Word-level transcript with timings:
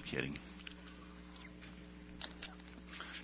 I'm 0.00 0.06
kidding. 0.06 0.38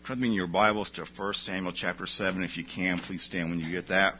Turn 0.06 0.20
me 0.20 0.28
in 0.28 0.34
your 0.34 0.46
Bibles 0.46 0.90
to 0.90 1.06
1 1.16 1.34
Samuel 1.34 1.72
chapter 1.72 2.06
7 2.06 2.42
if 2.44 2.58
you 2.58 2.64
can. 2.64 2.98
Please 2.98 3.22
stand 3.22 3.48
when 3.48 3.60
you 3.60 3.70
get 3.70 3.88
that. 3.88 4.16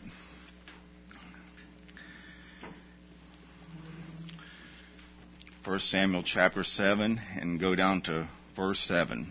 1 5.65 5.81
Samuel 5.81 6.23
chapter 6.23 6.65
7 6.65 7.21
and 7.39 7.61
go 7.61 7.75
down 7.75 8.01
to 8.03 8.27
verse 8.55 8.81
7. 8.81 9.31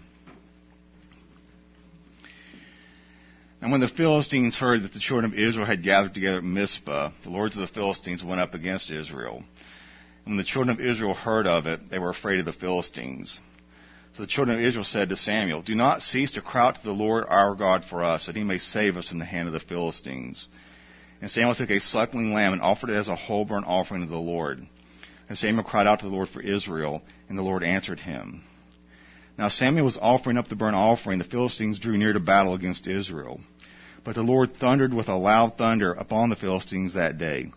And 3.62 3.72
when 3.72 3.82
the 3.82 3.88
Philistines 3.88 4.56
heard 4.56 4.84
that 4.84 4.94
the 4.94 5.00
children 5.00 5.32
of 5.32 5.40
Israel 5.40 5.66
had 5.66 5.82
gathered 5.82 6.14
together 6.14 6.38
at 6.38 6.44
Mizpah, 6.44 7.12
the 7.24 7.30
lords 7.32 7.56
of 7.56 7.62
the 7.62 7.74
Philistines 7.74 8.24
went 8.24 8.40
up 8.40 8.54
against 8.54 8.92
Israel. 8.92 9.44
When 10.26 10.38
the 10.38 10.44
children 10.44 10.76
of 10.76 10.84
Israel 10.84 11.14
heard 11.14 11.46
of 11.46 11.68
it, 11.68 11.90
they 11.90 12.00
were 12.00 12.10
afraid 12.10 12.40
of 12.40 12.46
the 12.46 12.54
Philistines. 12.54 13.40
So 14.16 14.24
the 14.24 14.28
children 14.28 14.58
of 14.58 14.66
Israel 14.66 14.84
said 14.84 15.10
to 15.10 15.18
Samuel, 15.18 15.62
Do 15.62 15.76
not 15.76 16.02
cease 16.02 16.32
to 16.32 16.42
cry 16.42 16.68
out 16.68 16.76
to 16.76 16.84
the 16.84 16.92
Lord 16.92 17.26
our 17.28 17.54
God 17.54 17.86
for 17.86 18.04
us, 18.04 18.26
that 18.26 18.36
he 18.36 18.44
may 18.44 18.58
save 18.58 18.98
us 18.98 19.10
from 19.10 19.20
the 19.20 19.26
hand 19.26 19.48
of 19.48 19.54
the 19.54 19.60
Philistines. 19.60 20.48
And 21.22 21.30
Samuel 21.30 21.56
took 21.56 21.70
a 21.70 21.80
suckling 21.80 22.34
lamb 22.34 22.54
and 22.54 22.62
offered 22.62 22.90
it 22.90 22.96
as 22.96 23.08
a 23.08 23.16
whole 23.16 23.46
burnt 23.46 23.68
offering 23.68 24.02
to 24.02 24.10
the 24.10 24.18
Lord. 24.18 24.66
And 25.30 25.38
Samuel 25.38 25.64
cried 25.64 25.86
out 25.86 26.00
to 26.00 26.06
the 26.06 26.12
Lord 26.12 26.30
for 26.30 26.42
Israel, 26.42 27.04
and 27.30 27.38
the 27.38 27.44
Lord 27.44 27.64
answered 27.64 28.00
him. 28.00 28.44
Now 29.38 29.50
Samuel 29.50 29.86
was 29.86 29.98
offering 29.98 30.38
up 30.38 30.48
the 30.48 30.56
burnt 30.56 30.76
offering. 30.76 31.20
The 31.20 31.26
Philistines 31.26 31.78
drew 31.78 31.98
near 31.98 32.14
to 32.14 32.20
battle 32.20 32.54
against 32.54 32.88
Israel. 32.88 33.42
But 34.04 34.16
the 34.16 34.22
Lord 34.22 34.56
thundered 34.58 34.94
with 34.94 35.10
a 35.10 35.16
loud 35.16 35.58
thunder 35.58 35.92
upon 35.92 36.30
the 36.30 36.36
Philistines 36.36 36.94
that 36.94 37.18
day. 37.18 37.52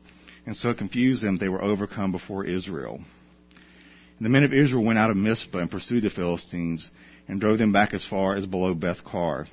And 0.49 0.57
so 0.57 0.73
confused 0.73 1.23
them, 1.23 1.37
they 1.37 1.51
were 1.51 1.63
overcome 1.63 2.11
before 2.11 2.43
Israel. 2.43 2.95
And 2.95 4.25
the 4.25 4.31
men 4.31 4.45
of 4.45 4.55
Israel 4.55 4.83
went 4.83 4.99
out 4.99 5.11
of 5.11 5.17
Mizpah 5.19 5.59
and 5.59 5.71
pursued 5.71 6.05
the 6.05 6.09
Philistines 6.09 6.91
and 7.29 7.39
drove 7.39 7.59
them 7.59 7.71
back 7.71 7.93
as 7.93 8.03
far 8.03 8.35
as 8.35 8.47
below 8.47 8.73
Beth 8.73 9.05
Car. 9.05 9.47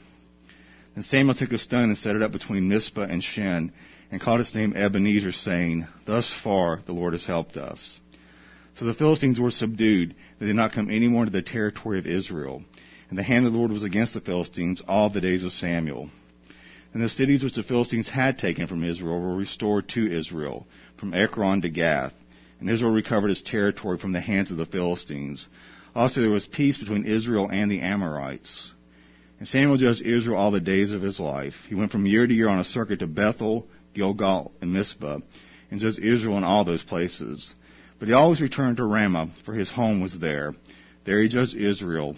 Then 0.94 1.04
Samuel 1.04 1.36
took 1.36 1.52
a 1.52 1.58
stone 1.58 1.90
and 1.90 1.98
set 1.98 2.16
it 2.16 2.22
up 2.22 2.32
between 2.32 2.70
Mizpah 2.70 3.08
and 3.10 3.22
Shen 3.22 3.74
and 4.10 4.22
called 4.22 4.40
its 4.40 4.56
name 4.56 4.74
Ebenezer, 4.74 5.34
saying, 5.34 5.86
Thus 6.06 6.34
far 6.42 6.80
the 6.86 6.94
Lord 6.94 7.12
has 7.12 7.26
helped 7.26 7.58
us. 7.58 8.00
So 8.76 8.86
the 8.86 8.94
Philistines 8.94 9.38
were 9.38 9.52
subdued. 9.52 10.16
They 10.40 10.46
did 10.46 10.56
not 10.56 10.72
come 10.72 10.90
any 10.90 11.10
more 11.10 11.24
into 11.24 11.34
the 11.34 11.42
territory 11.42 12.00
of 12.00 12.08
Israel. 12.08 12.64
And 13.10 13.20
the 13.20 13.24
hand 13.24 13.46
of 13.46 13.52
the 13.52 13.60
Lord 13.60 13.74
was 13.74 13.84
against 13.84 14.14
the 14.14 14.22
Philistines 14.22 14.82
all 14.88 15.10
the 15.10 15.20
days 15.20 15.44
of 15.44 15.52
Samuel. 15.52 16.10
And 16.96 17.04
the 17.04 17.10
cities 17.10 17.44
which 17.44 17.56
the 17.56 17.64
Philistines 17.64 18.08
had 18.08 18.40
taken 18.40 18.68
from 18.68 18.82
Israel 18.82 19.20
were 19.20 19.36
restored 19.36 19.90
to 19.90 20.10
Israel, 20.10 20.66
from 20.96 21.14
Ekron 21.14 21.62
to 21.64 21.70
Gath. 21.70 22.14
And 22.62 22.70
Israel 22.70 22.94
recovered 22.94 23.32
its 23.32 23.42
territory 23.42 23.98
from 23.98 24.14
the 24.14 24.22
hands 24.22 24.50
of 24.50 24.56
the 24.56 24.66
Philistines. 24.66 25.46
Also 25.94 26.22
there 26.22 26.32
was 26.32 26.48
peace 26.48 26.78
between 26.78 27.04
Israel 27.04 27.50
and 27.52 27.70
the 27.70 27.82
Amorites. 27.82 28.72
And 29.40 29.46
Samuel 29.46 29.76
judged 29.76 30.04
Israel 30.04 30.38
all 30.38 30.52
the 30.52 30.62
days 30.62 30.94
of 30.94 31.02
his 31.02 31.20
life. 31.20 31.56
He 31.68 31.76
went 31.76 31.92
from 31.92 32.06
year 32.06 32.26
to 32.26 32.34
year 32.34 32.48
on 32.48 32.60
a 32.60 32.64
circuit 32.64 33.00
to 33.00 33.08
Bethel, 33.08 33.68
Gilgal, 33.94 34.54
and 34.62 34.72
Mizpah, 34.72 35.20
and 35.70 35.82
judged 35.82 36.00
Israel 36.00 36.38
in 36.38 36.46
all 36.46 36.64
those 36.64 36.84
places. 36.84 37.54
But 38.00 38.08
he 38.08 38.14
always 38.14 38.40
returned 38.40 38.78
to 38.78 38.86
Ramah, 38.86 39.32
for 39.44 39.54
his 39.54 39.70
home 39.70 40.00
was 40.00 40.18
there. 40.18 40.54
There 41.04 41.22
he 41.22 41.28
judged 41.28 41.58
Israel, 41.58 42.16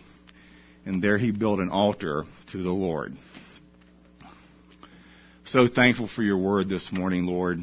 and 0.86 1.04
there 1.04 1.18
he 1.18 1.32
built 1.32 1.62
an 1.62 1.72
altar 1.72 2.26
to 2.52 2.62
the 2.62 2.70
Lord. 2.70 3.18
So 5.52 5.66
thankful 5.66 6.10
for 6.10 6.24
your 6.24 6.38
word 6.38 6.68
this 6.68 6.92
morning, 6.92 7.26
Lord, 7.26 7.60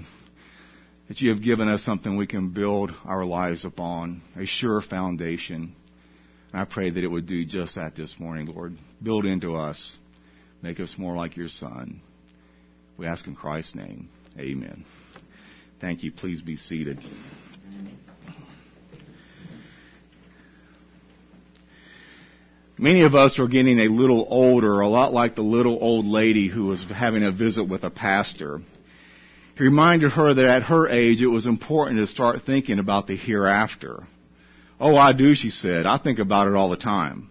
that 1.08 1.20
you 1.20 1.28
have 1.28 1.42
given 1.42 1.68
us 1.68 1.82
something 1.82 2.16
we 2.16 2.26
can 2.26 2.48
build 2.48 2.90
our 3.04 3.26
lives 3.26 3.66
upon, 3.66 4.22
a 4.38 4.46
sure 4.46 4.80
foundation. 4.80 5.76
And 6.50 6.62
I 6.62 6.64
pray 6.64 6.88
that 6.88 7.04
it 7.04 7.08
would 7.08 7.26
do 7.26 7.44
just 7.44 7.74
that 7.74 7.94
this 7.94 8.18
morning, 8.18 8.46
Lord. 8.46 8.74
Build 9.02 9.26
into 9.26 9.54
us, 9.56 9.98
make 10.62 10.80
us 10.80 10.94
more 10.96 11.14
like 11.14 11.36
your 11.36 11.50
Son. 11.50 12.00
We 12.96 13.06
ask 13.06 13.26
in 13.26 13.36
Christ's 13.36 13.74
name. 13.74 14.08
Amen. 14.38 14.86
Thank 15.78 16.04
you. 16.04 16.10
Please 16.10 16.40
be 16.40 16.56
seated. 16.56 17.00
Many 22.76 23.02
of 23.02 23.14
us 23.14 23.38
are 23.38 23.46
getting 23.46 23.78
a 23.78 23.88
little 23.88 24.26
older, 24.28 24.80
a 24.80 24.88
lot 24.88 25.12
like 25.12 25.36
the 25.36 25.42
little 25.42 25.78
old 25.80 26.06
lady 26.06 26.48
who 26.48 26.66
was 26.66 26.84
having 26.84 27.22
a 27.22 27.30
visit 27.30 27.64
with 27.64 27.84
a 27.84 27.90
pastor. 27.90 28.60
He 29.56 29.62
reminded 29.62 30.10
her 30.12 30.34
that 30.34 30.44
at 30.44 30.62
her 30.64 30.88
age 30.88 31.22
it 31.22 31.28
was 31.28 31.46
important 31.46 32.00
to 32.00 32.08
start 32.08 32.42
thinking 32.42 32.80
about 32.80 33.06
the 33.06 33.16
hereafter. 33.16 34.02
Oh, 34.80 34.96
I 34.96 35.12
do, 35.12 35.34
she 35.34 35.50
said. 35.50 35.86
I 35.86 35.98
think 35.98 36.18
about 36.18 36.48
it 36.48 36.54
all 36.54 36.68
the 36.68 36.76
time. 36.76 37.30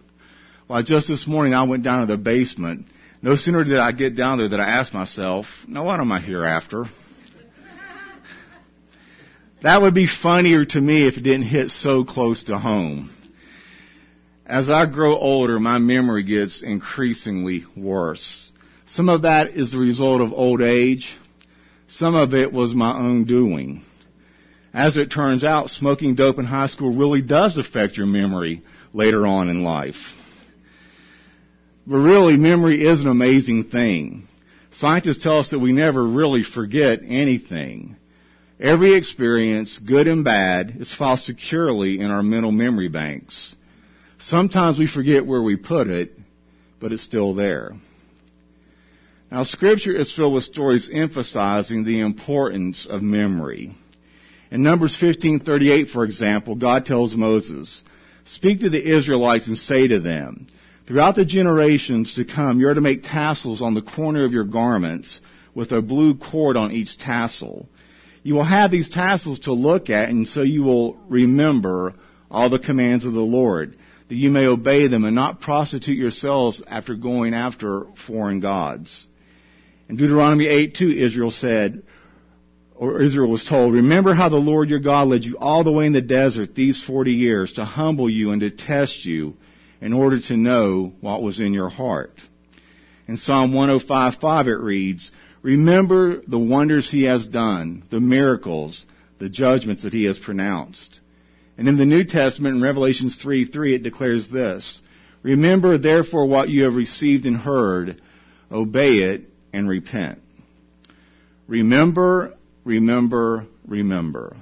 Well, 0.66 0.82
just 0.82 1.08
this 1.08 1.26
morning 1.26 1.52
I 1.52 1.64
went 1.64 1.82
down 1.82 2.00
to 2.00 2.06
the 2.06 2.16
basement. 2.16 2.86
No 3.20 3.36
sooner 3.36 3.64
did 3.64 3.78
I 3.78 3.92
get 3.92 4.16
down 4.16 4.38
there 4.38 4.48
than 4.48 4.60
I 4.60 4.78
asked 4.78 4.94
myself, 4.94 5.46
now 5.68 5.84
what 5.84 6.00
am 6.00 6.12
I 6.12 6.20
hereafter? 6.20 6.84
That 9.62 9.80
would 9.80 9.94
be 9.94 10.06
funnier 10.06 10.66
to 10.66 10.78
me 10.78 11.06
if 11.08 11.16
it 11.16 11.22
didn't 11.22 11.44
hit 11.46 11.70
so 11.70 12.04
close 12.04 12.44
to 12.44 12.58
home. 12.58 13.10
As 14.46 14.68
I 14.68 14.84
grow 14.84 15.16
older, 15.16 15.58
my 15.58 15.78
memory 15.78 16.22
gets 16.22 16.62
increasingly 16.62 17.64
worse. 17.74 18.52
Some 18.86 19.08
of 19.08 19.22
that 19.22 19.50
is 19.56 19.72
the 19.72 19.78
result 19.78 20.20
of 20.20 20.34
old 20.34 20.60
age. 20.60 21.16
Some 21.88 22.14
of 22.14 22.34
it 22.34 22.52
was 22.52 22.74
my 22.74 22.94
own 22.94 23.24
doing. 23.24 23.82
As 24.74 24.98
it 24.98 25.10
turns 25.10 25.44
out, 25.44 25.70
smoking 25.70 26.14
dope 26.14 26.38
in 26.38 26.44
high 26.44 26.66
school 26.66 26.94
really 26.94 27.22
does 27.22 27.56
affect 27.56 27.96
your 27.96 28.06
memory 28.06 28.62
later 28.92 29.26
on 29.26 29.48
in 29.48 29.64
life. 29.64 30.12
But 31.86 31.98
really, 31.98 32.36
memory 32.36 32.84
is 32.84 33.00
an 33.00 33.08
amazing 33.08 33.64
thing. 33.64 34.28
Scientists 34.72 35.22
tell 35.22 35.38
us 35.38 35.50
that 35.50 35.58
we 35.58 35.72
never 35.72 36.04
really 36.04 36.42
forget 36.42 37.00
anything. 37.06 37.96
Every 38.60 38.94
experience, 38.94 39.78
good 39.78 40.06
and 40.06 40.22
bad, 40.22 40.76
is 40.80 40.94
filed 40.94 41.20
securely 41.20 42.00
in 42.00 42.10
our 42.10 42.22
mental 42.22 42.52
memory 42.52 42.88
banks. 42.88 43.54
Sometimes 44.28 44.78
we 44.78 44.86
forget 44.86 45.26
where 45.26 45.42
we 45.42 45.56
put 45.56 45.88
it, 45.88 46.18
but 46.80 46.92
it's 46.92 47.02
still 47.02 47.34
there. 47.34 47.74
Now 49.30 49.42
scripture 49.42 49.94
is 49.94 50.12
filled 50.12 50.32
with 50.32 50.44
stories 50.44 50.88
emphasizing 50.90 51.84
the 51.84 52.00
importance 52.00 52.86
of 52.86 53.02
memory. 53.02 53.74
In 54.50 54.62
Numbers 54.62 54.96
15:38 54.96 55.90
for 55.90 56.04
example, 56.04 56.54
God 56.54 56.86
tells 56.86 57.14
Moses, 57.14 57.84
"Speak 58.24 58.60
to 58.60 58.70
the 58.70 58.82
Israelites 58.82 59.46
and 59.46 59.58
say 59.58 59.88
to 59.88 60.00
them, 60.00 60.46
throughout 60.86 61.16
the 61.16 61.26
generations 61.26 62.14
to 62.14 62.24
come, 62.24 62.60
you 62.60 62.68
are 62.68 62.74
to 62.74 62.80
make 62.80 63.02
tassels 63.02 63.60
on 63.60 63.74
the 63.74 63.82
corner 63.82 64.24
of 64.24 64.32
your 64.32 64.44
garments 64.44 65.20
with 65.54 65.70
a 65.70 65.82
blue 65.82 66.14
cord 66.14 66.56
on 66.56 66.72
each 66.72 66.96
tassel. 66.96 67.68
You 68.22 68.36
will 68.36 68.44
have 68.44 68.70
these 68.70 68.88
tassels 68.88 69.40
to 69.40 69.52
look 69.52 69.90
at 69.90 70.08
and 70.08 70.26
so 70.26 70.40
you 70.40 70.62
will 70.62 70.96
remember 71.10 71.92
all 72.30 72.48
the 72.48 72.58
commands 72.58 73.04
of 73.04 73.12
the 73.12 73.20
Lord." 73.20 73.76
That 74.08 74.14
you 74.14 74.30
may 74.30 74.46
obey 74.46 74.88
them 74.88 75.04
and 75.04 75.14
not 75.14 75.40
prostitute 75.40 75.96
yourselves 75.96 76.62
after 76.66 76.94
going 76.94 77.34
after 77.34 77.86
foreign 78.06 78.40
gods. 78.40 79.06
In 79.88 79.96
Deuteronomy 79.96 80.46
8 80.46 80.74
2, 80.74 80.90
Israel 80.90 81.30
said, 81.30 81.82
or 82.74 83.00
Israel 83.00 83.30
was 83.30 83.44
told, 83.44 83.72
remember 83.72 84.14
how 84.14 84.28
the 84.28 84.36
Lord 84.36 84.68
your 84.68 84.80
God 84.80 85.08
led 85.08 85.24
you 85.24 85.36
all 85.38 85.62
the 85.62 85.72
way 85.72 85.86
in 85.86 85.92
the 85.92 86.00
desert 86.00 86.54
these 86.54 86.82
40 86.82 87.12
years 87.12 87.52
to 87.54 87.64
humble 87.64 88.10
you 88.10 88.32
and 88.32 88.40
to 88.40 88.50
test 88.50 89.04
you 89.04 89.34
in 89.80 89.92
order 89.92 90.18
to 90.18 90.36
know 90.36 90.92
what 91.00 91.22
was 91.22 91.40
in 91.40 91.54
your 91.54 91.68
heart. 91.68 92.18
In 93.06 93.16
Psalm 93.16 93.52
105:5 93.52 94.46
it 94.46 94.56
reads, 94.56 95.10
remember 95.42 96.20
the 96.26 96.38
wonders 96.38 96.90
he 96.90 97.04
has 97.04 97.26
done, 97.26 97.84
the 97.90 98.00
miracles, 98.00 98.86
the 99.18 99.28
judgments 99.28 99.82
that 99.82 99.92
he 99.92 100.04
has 100.04 100.18
pronounced. 100.18 101.00
And 101.56 101.68
in 101.68 101.76
the 101.76 101.86
New 101.86 102.04
Testament, 102.04 102.56
in 102.56 102.62
Revelations 102.62 103.20
3 103.22 103.46
3, 103.46 103.74
it 103.76 103.82
declares 103.82 104.28
this 104.28 104.80
Remember 105.22 105.78
therefore 105.78 106.26
what 106.26 106.48
you 106.48 106.64
have 106.64 106.74
received 106.74 107.26
and 107.26 107.36
heard, 107.36 108.00
obey 108.50 108.98
it, 108.98 109.22
and 109.52 109.68
repent. 109.68 110.20
Remember, 111.46 112.34
remember, 112.64 113.46
remember. 113.66 114.36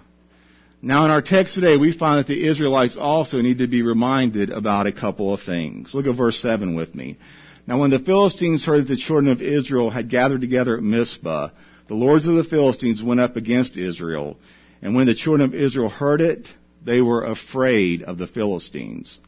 Now 0.81 1.04
in 1.04 1.10
our 1.12 1.22
text 1.22 1.54
today, 1.54 1.76
we 1.76 1.96
find 1.96 2.19
that 2.19 2.26
the 2.26 2.48
Israelites 2.48 2.96
also 2.98 3.40
need 3.40 3.58
to 3.58 3.69
be 3.69 3.82
reminded 3.82 4.50
about 4.50 4.88
a 4.88 4.92
couple 4.92 5.32
of 5.32 5.40
things. 5.40 5.94
Look 5.94 6.06
at 6.06 6.16
verse 6.16 6.40
7 6.40 6.75
with 6.75 6.94
me. 6.94 7.19
Now 7.66 7.81
when 7.81 7.90
the 7.90 8.00
Philistines 8.00 8.64
heard 8.64 8.82
that 8.82 8.88
the 8.88 8.96
children 8.96 9.28
of 9.28 9.40
Israel 9.40 9.90
had 9.90 10.10
gathered 10.10 10.40
together 10.40 10.76
at 10.76 10.82
Mizpah, 10.82 11.50
the 11.87 11.94
lords 11.94 12.26
of 12.26 12.34
the 12.34 12.44
Philistines 12.44 13.02
went 13.02 13.20
up 13.20 13.37
against 13.37 13.76
Israel. 13.76 14.37
And 14.81 14.96
when 14.96 15.06
the 15.06 15.14
children 15.14 15.48
of 15.48 15.54
Israel 15.54 15.88
heard 15.88 16.20
it, 16.20 16.52
they 16.84 17.00
were 17.00 17.25
afraid 17.25 18.02
of 18.02 18.19
the 18.19 18.26
Philistines. 18.26 19.19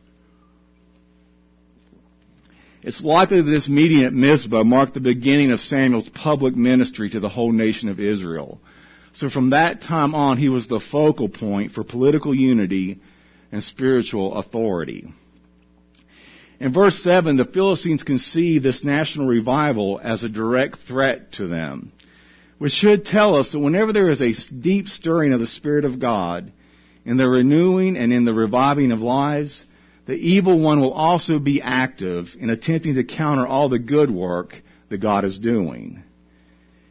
It's 2.83 3.03
likely 3.03 3.41
that 3.41 3.51
this 3.51 3.69
meeting 3.69 4.05
at 4.05 4.13
Mizpah 4.13 4.63
marked 4.63 4.93
the 4.93 5.01
beginning 5.01 5.53
of 5.53 5.61
Samuel's 5.61 6.09
public 6.11 6.55
ministry 6.55 7.09
to 7.11 7.21
the 7.21 7.31
whole 7.31 7.51
nation 7.51 7.89
of 7.89 7.99
Israel. 7.99 8.61
So 9.15 9.31
from 9.31 9.51
that 9.51 9.81
time 9.81 10.15
on, 10.15 10.37
he 10.37 10.51
was 10.51 10.67
the 10.67 10.81
focal 10.81 11.29
point 11.29 11.73
for 11.73 11.83
political 11.83 12.35
unity 12.35 13.01
and 13.51 13.63
spiritual 13.63 14.35
authority. 14.35 15.09
In 16.61 16.73
verse 16.73 17.03
7, 17.03 17.37
the 17.37 17.45
Philistines 17.45 18.03
conceive 18.03 18.63
this 18.63 18.85
national 18.85 19.29
revival 19.29 20.01
as 20.03 20.23
a 20.23 20.29
direct 20.29 20.81
threat 20.87 21.33
to 21.35 21.47
them, 21.47 21.93
which 22.59 22.73
should 22.73 23.07
tell 23.07 23.37
us 23.37 23.53
that 23.53 23.61
whenever 23.61 23.93
there 23.93 24.11
is 24.11 24.21
a 24.21 24.35
deep 24.53 24.89
stirring 24.89 25.33
of 25.33 25.41
the 25.41 25.47
Spirit 25.47 25.85
of 25.85 25.99
God, 25.99 26.53
in 27.05 27.17
the 27.17 27.29
renewing 27.29 27.97
and 27.97 28.13
in 28.13 28.25
the 28.25 28.35
reviving 28.35 28.93
of 28.93 29.01
lives, 29.01 29.65
the 30.07 30.15
evil 30.15 30.61
one 30.61 30.81
will 30.81 30.93
also 30.93 31.39
be 31.39 31.63
active 31.63 32.35
in 32.39 32.51
attempting 32.51 32.95
to 32.97 33.05
counter 33.05 33.47
all 33.47 33.69
the 33.69 33.79
good 33.79 34.11
work 34.11 34.55
that 34.91 34.99
God 34.99 35.25
is 35.25 35.39
doing. 35.39 36.03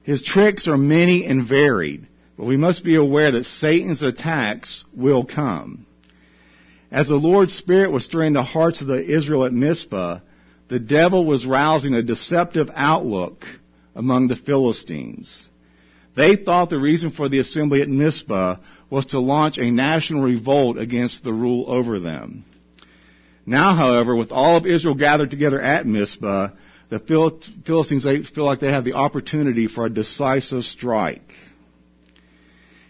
His 0.03 0.21
tricks 0.21 0.67
are 0.67 0.77
many 0.77 1.25
and 1.25 1.47
varied, 1.47 2.07
but 2.37 2.45
we 2.45 2.57
must 2.57 2.83
be 2.83 2.95
aware 2.95 3.31
that 3.31 3.45
Satan's 3.45 4.03
attacks 4.03 4.83
will 4.95 5.25
come. 5.25 5.85
As 6.91 7.07
the 7.07 7.15
Lord's 7.15 7.53
Spirit 7.53 7.91
was 7.91 8.03
stirring 8.03 8.33
the 8.33 8.43
hearts 8.43 8.81
of 8.81 8.87
the 8.87 9.01
Israel 9.01 9.45
at 9.45 9.53
Mizpah, 9.53 10.19
the 10.67 10.79
devil 10.79 11.25
was 11.25 11.45
rousing 11.45 11.93
a 11.93 12.03
deceptive 12.03 12.69
outlook 12.75 13.45
among 13.95 14.27
the 14.27 14.35
Philistines. 14.35 15.47
They 16.15 16.35
thought 16.35 16.69
the 16.69 16.79
reason 16.79 17.11
for 17.11 17.29
the 17.29 17.39
assembly 17.39 17.81
at 17.81 17.89
Mizpah 17.89 18.57
was 18.93 19.07
to 19.07 19.19
launch 19.19 19.57
a 19.57 19.71
national 19.71 20.21
revolt 20.21 20.77
against 20.77 21.23
the 21.23 21.33
rule 21.33 21.65
over 21.67 21.99
them. 21.99 22.45
Now, 23.43 23.73
however, 23.73 24.15
with 24.15 24.31
all 24.31 24.55
of 24.55 24.67
Israel 24.67 24.93
gathered 24.93 25.31
together 25.31 25.59
at 25.59 25.87
Mizpah, 25.87 26.49
the 26.89 26.99
Philistines 27.65 28.03
feel 28.03 28.45
like 28.45 28.59
they 28.59 28.71
have 28.71 28.85
the 28.85 28.93
opportunity 28.93 29.65
for 29.65 29.87
a 29.87 29.89
decisive 29.89 30.63
strike. 30.63 31.33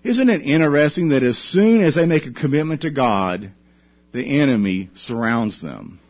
Isn't 0.03 0.29
it 0.29 0.41
interesting 0.41 1.09
that 1.09 1.23
as 1.23 1.37
soon 1.37 1.81
as 1.81 1.95
they 1.95 2.05
make 2.05 2.25
a 2.25 2.33
commitment 2.33 2.81
to 2.81 2.91
God, 2.91 3.53
the 4.11 4.41
enemy 4.41 4.89
surrounds 4.95 5.61
them? 5.61 6.01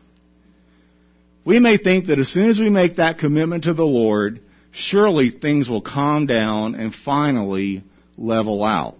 We 1.45 1.59
may 1.59 1.77
think 1.77 2.07
that 2.07 2.17
as 2.17 2.29
soon 2.29 2.49
as 2.49 2.59
we 2.59 2.71
make 2.71 2.95
that 2.95 3.19
commitment 3.19 3.65
to 3.65 3.75
the 3.75 3.85
Lord, 3.85 4.41
surely 4.71 5.29
things 5.29 5.69
will 5.69 5.81
calm 5.81 6.25
down 6.25 6.73
and 6.73 6.95
finally 6.95 7.83
level 8.17 8.63
out. 8.63 8.97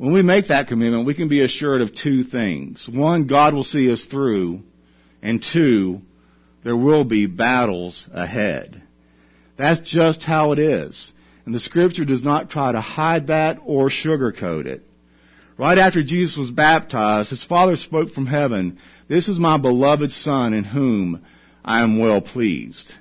When 0.00 0.14
we 0.14 0.22
make 0.22 0.48
that 0.48 0.68
commitment, 0.68 1.04
we 1.04 1.12
can 1.12 1.28
be 1.28 1.42
assured 1.42 1.82
of 1.82 1.94
two 1.94 2.24
things. 2.24 2.88
One, 2.90 3.26
God 3.26 3.52
will 3.52 3.64
see 3.64 3.92
us 3.92 4.06
through, 4.06 4.62
and 5.20 5.42
two, 5.42 6.00
there 6.64 6.74
will 6.74 7.04
be 7.04 7.26
battles 7.26 8.08
ahead. 8.10 8.80
That's 9.58 9.80
just 9.80 10.22
how 10.22 10.52
it 10.52 10.58
is. 10.58 11.12
And 11.44 11.54
the 11.54 11.60
scripture 11.60 12.06
does 12.06 12.24
not 12.24 12.48
try 12.48 12.72
to 12.72 12.80
hide 12.80 13.26
that 13.26 13.58
or 13.62 13.90
sugarcoat 13.90 14.64
it. 14.64 14.80
Right 15.58 15.76
after 15.76 16.02
Jesus 16.02 16.38
was 16.38 16.50
baptized, 16.50 17.28
his 17.28 17.44
father 17.44 17.76
spoke 17.76 18.08
from 18.12 18.24
heaven, 18.24 18.78
This 19.06 19.28
is 19.28 19.38
my 19.38 19.58
beloved 19.58 20.12
son 20.12 20.54
in 20.54 20.64
whom 20.64 21.22
I 21.62 21.82
am 21.82 21.98
well 21.98 22.22
pleased. 22.22 22.94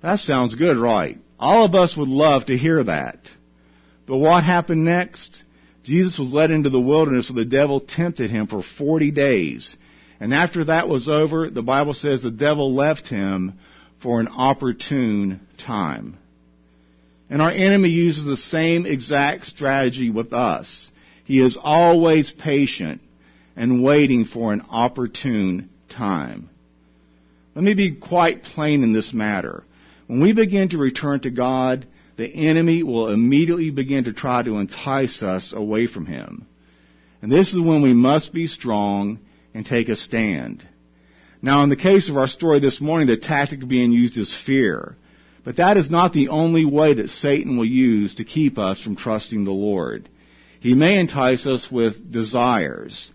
That 0.00 0.20
sounds 0.20 0.54
good, 0.54 0.78
right? 0.78 1.18
All 1.38 1.66
of 1.66 1.74
us 1.74 1.94
would 1.94 2.08
love 2.08 2.46
to 2.46 2.56
hear 2.56 2.82
that. 2.82 3.18
But 4.06 4.16
what 4.16 4.42
happened 4.42 4.86
next? 4.86 5.42
Jesus 5.84 6.18
was 6.18 6.32
led 6.32 6.50
into 6.50 6.70
the 6.70 6.80
wilderness 6.80 7.30
where 7.30 7.44
the 7.44 7.50
devil 7.50 7.78
tempted 7.78 8.30
him 8.30 8.46
for 8.46 8.62
40 8.62 9.10
days. 9.10 9.76
And 10.18 10.32
after 10.32 10.64
that 10.64 10.88
was 10.88 11.08
over, 11.08 11.50
the 11.50 11.62
Bible 11.62 11.94
says 11.94 12.22
the 12.22 12.30
devil 12.30 12.74
left 12.74 13.06
him 13.06 13.58
for 14.02 14.20
an 14.20 14.28
opportune 14.28 15.46
time. 15.58 16.16
And 17.28 17.42
our 17.42 17.50
enemy 17.50 17.90
uses 17.90 18.24
the 18.24 18.36
same 18.36 18.86
exact 18.86 19.46
strategy 19.46 20.10
with 20.10 20.32
us. 20.32 20.90
He 21.24 21.40
is 21.40 21.58
always 21.60 22.30
patient 22.30 23.00
and 23.56 23.82
waiting 23.82 24.24
for 24.24 24.52
an 24.52 24.62
opportune 24.70 25.70
time. 25.88 26.50
Let 27.54 27.64
me 27.64 27.74
be 27.74 27.94
quite 27.94 28.42
plain 28.42 28.82
in 28.82 28.92
this 28.92 29.12
matter. 29.12 29.64
When 30.06 30.20
we 30.20 30.32
begin 30.32 30.70
to 30.70 30.78
return 30.78 31.20
to 31.20 31.30
God, 31.30 31.86
the 32.16 32.26
enemy 32.26 32.82
will 32.82 33.08
immediately 33.08 33.70
begin 33.70 34.04
to 34.04 34.12
try 34.12 34.42
to 34.42 34.58
entice 34.58 35.22
us 35.22 35.52
away 35.54 35.86
from 35.86 36.06
him. 36.06 36.46
And 37.22 37.32
this 37.32 37.52
is 37.52 37.60
when 37.60 37.82
we 37.82 37.92
must 37.92 38.32
be 38.32 38.46
strong 38.46 39.18
and 39.52 39.64
take 39.64 39.88
a 39.88 39.96
stand. 39.96 40.66
Now, 41.42 41.62
in 41.62 41.70
the 41.70 41.76
case 41.76 42.08
of 42.08 42.16
our 42.16 42.28
story 42.28 42.60
this 42.60 42.80
morning, 42.80 43.08
the 43.08 43.16
tactic 43.16 43.66
being 43.66 43.92
used 43.92 44.16
is 44.16 44.34
fear. 44.46 44.96
But 45.44 45.56
that 45.56 45.76
is 45.76 45.90
not 45.90 46.12
the 46.12 46.28
only 46.28 46.64
way 46.64 46.94
that 46.94 47.10
Satan 47.10 47.58
will 47.58 47.66
use 47.66 48.14
to 48.14 48.24
keep 48.24 48.58
us 48.58 48.80
from 48.80 48.96
trusting 48.96 49.44
the 49.44 49.50
Lord. 49.50 50.08
He 50.60 50.74
may 50.74 50.98
entice 50.98 51.46
us 51.46 51.70
with 51.70 52.10
desires. 52.10 53.12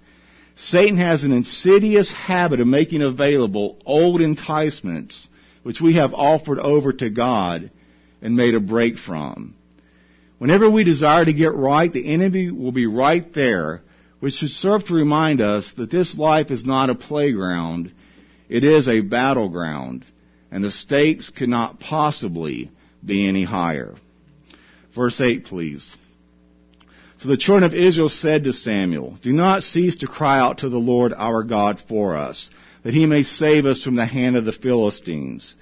Satan 0.55 0.97
has 0.97 1.23
an 1.23 1.31
insidious 1.31 2.11
habit 2.11 2.59
of 2.59 2.67
making 2.67 3.01
available 3.01 3.79
old 3.85 4.21
enticements 4.21 5.27
which 5.63 5.81
we 5.81 5.95
have 5.95 6.13
offered 6.13 6.59
over 6.59 6.93
to 6.93 7.09
God 7.09 7.71
and 8.21 8.35
made 8.35 8.55
a 8.55 8.59
break 8.59 8.97
from. 8.97 9.55
Whenever 10.37 10.69
we 10.69 10.83
desire 10.83 11.25
to 11.25 11.33
get 11.33 11.53
right, 11.53 11.91
the 11.91 12.13
enemy 12.13 12.49
will 12.51 12.71
be 12.71 12.87
right 12.87 13.33
there, 13.33 13.81
which 14.19 14.35
should 14.35 14.49
serve 14.49 14.85
to 14.85 14.93
remind 14.93 15.41
us 15.41 15.73
that 15.77 15.91
this 15.91 16.17
life 16.17 16.49
is 16.51 16.65
not 16.65 16.89
a 16.89 16.95
playground, 16.95 17.91
it 18.47 18.63
is 18.63 18.87
a 18.87 19.01
battleground, 19.01 20.05
and 20.51 20.63
the 20.63 20.71
stakes 20.71 21.29
cannot 21.29 21.79
possibly 21.79 22.71
be 23.05 23.27
any 23.27 23.43
higher. 23.43 23.95
Verse 24.95 25.19
8, 25.21 25.45
please. 25.45 25.95
So 27.19 27.27
the 27.27 27.37
children 27.37 27.63
of 27.63 27.73
Israel 27.73 28.09
said 28.09 28.45
to 28.45 28.53
Samuel, 28.53 29.17
Do 29.21 29.33
not 29.33 29.63
cease 29.63 29.97
to 29.97 30.07
cry 30.07 30.39
out 30.39 30.59
to 30.59 30.69
the 30.69 30.77
Lord 30.77 31.13
our 31.15 31.43
God 31.43 31.81
for 31.87 32.15
us, 32.15 32.49
that 32.83 32.93
he 32.93 33.05
may 33.05 33.23
save 33.23 33.65
us 33.65 33.83
from 33.83 33.95
the 33.95 34.05
hand 34.05 34.37
of 34.37 34.45
the 34.45 34.53
Philistines. 34.53 35.53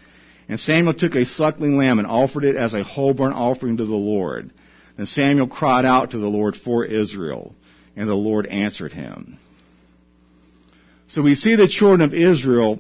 And 0.49 0.59
Samuel 0.59 0.93
took 0.93 1.15
a 1.15 1.25
suckling 1.25 1.77
lamb 1.77 1.99
and 1.99 2.07
offered 2.07 2.45
it 2.45 2.55
as 2.55 2.73
a 2.73 2.83
whole 2.83 3.13
burnt 3.13 3.35
offering 3.35 3.77
to 3.77 3.85
the 3.85 3.93
Lord. 3.93 4.51
Then 4.95 5.05
Samuel 5.05 5.47
cried 5.47 5.85
out 5.85 6.11
to 6.11 6.17
the 6.17 6.27
Lord 6.27 6.55
for 6.55 6.85
Israel, 6.85 7.53
and 7.95 8.07
the 8.07 8.15
Lord 8.15 8.45
answered 8.45 8.93
him. 8.93 9.37
So 11.09 11.21
we 11.21 11.35
see 11.35 11.55
the 11.55 11.67
children 11.67 12.01
of 12.01 12.13
Israel 12.13 12.79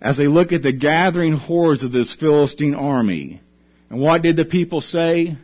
as 0.00 0.16
they 0.16 0.26
look 0.26 0.52
at 0.52 0.62
the 0.62 0.72
gathering 0.72 1.34
hordes 1.34 1.82
of 1.82 1.92
this 1.92 2.14
Philistine 2.14 2.74
army. 2.74 3.40
And 3.90 4.00
what 4.00 4.22
did 4.22 4.36
the 4.36 4.44
people 4.44 4.80
say? 4.80 5.36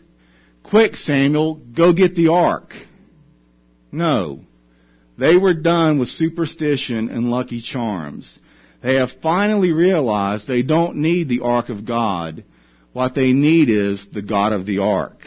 Quick, 0.62 0.96
Samuel, 0.96 1.54
go 1.54 1.92
get 1.92 2.14
the 2.14 2.28
ark. 2.28 2.74
No. 3.92 4.40
They 5.18 5.36
were 5.36 5.54
done 5.54 5.98
with 5.98 6.08
superstition 6.08 7.10
and 7.10 7.30
lucky 7.30 7.60
charms. 7.60 8.38
They 8.82 8.94
have 8.94 9.10
finally 9.22 9.72
realized 9.72 10.46
they 10.46 10.62
don't 10.62 10.96
need 10.96 11.28
the 11.28 11.40
ark 11.40 11.68
of 11.68 11.84
God. 11.84 12.44
What 12.92 13.14
they 13.14 13.32
need 13.32 13.68
is 13.68 14.06
the 14.12 14.22
God 14.22 14.52
of 14.52 14.66
the 14.66 14.78
ark. 14.78 15.18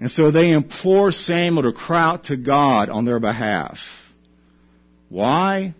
And 0.00 0.10
so 0.10 0.30
they 0.30 0.52
implore 0.52 1.10
Samuel 1.10 1.64
to 1.64 1.72
cry 1.72 2.02
out 2.02 2.24
to 2.24 2.36
God 2.36 2.88
on 2.88 3.04
their 3.04 3.18
behalf. 3.18 3.78
Why? 5.08 5.74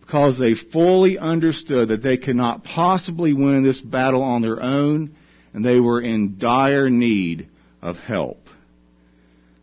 Because 0.00 0.38
they 0.38 0.54
fully 0.54 1.18
understood 1.18 1.88
that 1.88 2.02
they 2.02 2.16
could 2.16 2.36
not 2.36 2.64
possibly 2.64 3.34
win 3.34 3.64
this 3.64 3.80
battle 3.80 4.22
on 4.22 4.40
their 4.40 4.62
own, 4.62 5.14
and 5.52 5.64
they 5.64 5.80
were 5.80 6.00
in 6.00 6.38
dire 6.38 6.88
need 6.88 7.48
of 7.82 7.96
help. 7.96 8.38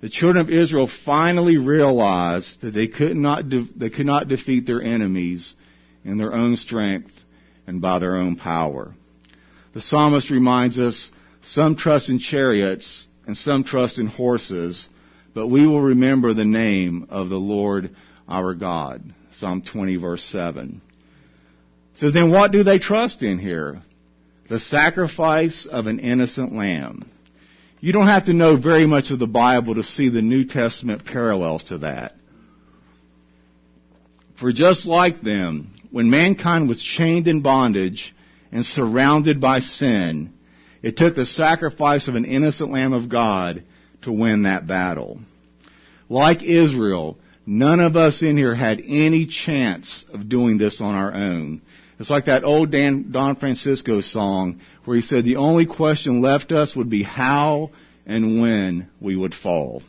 The 0.01 0.09
children 0.09 0.45
of 0.45 0.51
Israel 0.51 0.89
finally 1.03 1.57
realized 1.57 2.61
that 2.61 2.75
they 2.75 2.87
could 2.87 3.17
not, 3.17 3.49
de- 3.49 3.67
they 3.75 3.89
could 3.89 4.05
not 4.05 4.27
defeat 4.27 4.67
their 4.67 4.81
enemies 4.81 5.55
in 6.05 6.17
their 6.17 6.33
own 6.33 6.55
strength 6.55 7.11
and 7.67 7.81
by 7.81 7.99
their 7.99 8.15
own 8.15 8.35
power. 8.35 8.93
The 9.73 9.81
psalmist 9.81 10.29
reminds 10.29 10.79
us, 10.79 11.11
some 11.41 11.75
trust 11.75 12.09
in 12.09 12.19
chariots 12.19 13.07
and 13.27 13.35
some 13.35 13.63
trust 13.63 13.99
in 13.99 14.07
horses, 14.07 14.87
but 15.33 15.47
we 15.47 15.67
will 15.67 15.81
remember 15.81 16.33
the 16.33 16.45
name 16.45 17.07
of 17.09 17.29
the 17.29 17.35
Lord 17.35 17.95
our 18.27 18.53
God. 18.53 19.03
Psalm 19.31 19.61
20 19.61 19.97
verse 19.97 20.23
7. 20.23 20.81
So 21.95 22.11
then 22.11 22.31
what 22.31 22.51
do 22.51 22.63
they 22.63 22.79
trust 22.79 23.21
in 23.21 23.37
here? 23.37 23.81
The 24.47 24.59
sacrifice 24.59 25.65
of 25.65 25.87
an 25.87 25.99
innocent 25.99 26.53
lamb. 26.53 27.09
You 27.79 27.93
don't 27.93 28.07
have 28.07 28.25
to 28.25 28.33
know 28.33 28.57
very 28.57 28.85
much 28.85 29.11
of 29.11 29.19
the 29.19 29.27
Bible 29.27 29.75
to 29.75 29.83
see 29.83 30.09
the 30.09 30.21
New 30.21 30.45
Testament 30.45 31.05
parallels 31.05 31.63
to 31.65 31.79
that. 31.79 32.15
For 34.39 34.51
just 34.51 34.85
like 34.85 35.21
them, 35.21 35.71
when 35.95 36.09
mankind 36.09 36.67
was 36.67 36.83
chained 36.83 37.25
in 37.25 37.39
bondage 37.39 38.13
and 38.51 38.65
surrounded 38.65 39.39
by 39.39 39.61
sin, 39.61 40.33
it 40.83 40.97
took 40.97 41.15
the 41.15 41.25
sacrifice 41.25 42.09
of 42.09 42.15
an 42.15 42.25
innocent 42.25 42.69
Lamb 42.69 42.91
of 42.91 43.07
God 43.07 43.63
to 44.01 44.11
win 44.11 44.43
that 44.43 44.67
battle. 44.67 45.21
Like 46.09 46.43
Israel, 46.43 47.17
none 47.45 47.79
of 47.79 47.95
us 47.95 48.21
in 48.21 48.35
here 48.35 48.53
had 48.53 48.81
any 48.85 49.25
chance 49.25 50.03
of 50.13 50.27
doing 50.27 50.57
this 50.57 50.81
on 50.81 50.95
our 50.95 51.13
own. 51.13 51.61
It's 51.97 52.09
like 52.09 52.25
that 52.25 52.43
old 52.43 52.73
Dan, 52.73 53.13
Don 53.13 53.37
Francisco 53.37 54.01
song 54.01 54.59
where 54.83 54.97
he 54.97 55.01
said 55.01 55.23
the 55.23 55.37
only 55.37 55.65
question 55.65 56.19
left 56.19 56.51
us 56.51 56.75
would 56.75 56.89
be 56.89 57.03
how 57.03 57.71
and 58.05 58.41
when 58.41 58.89
we 58.99 59.15
would 59.15 59.33
fall. 59.33 59.81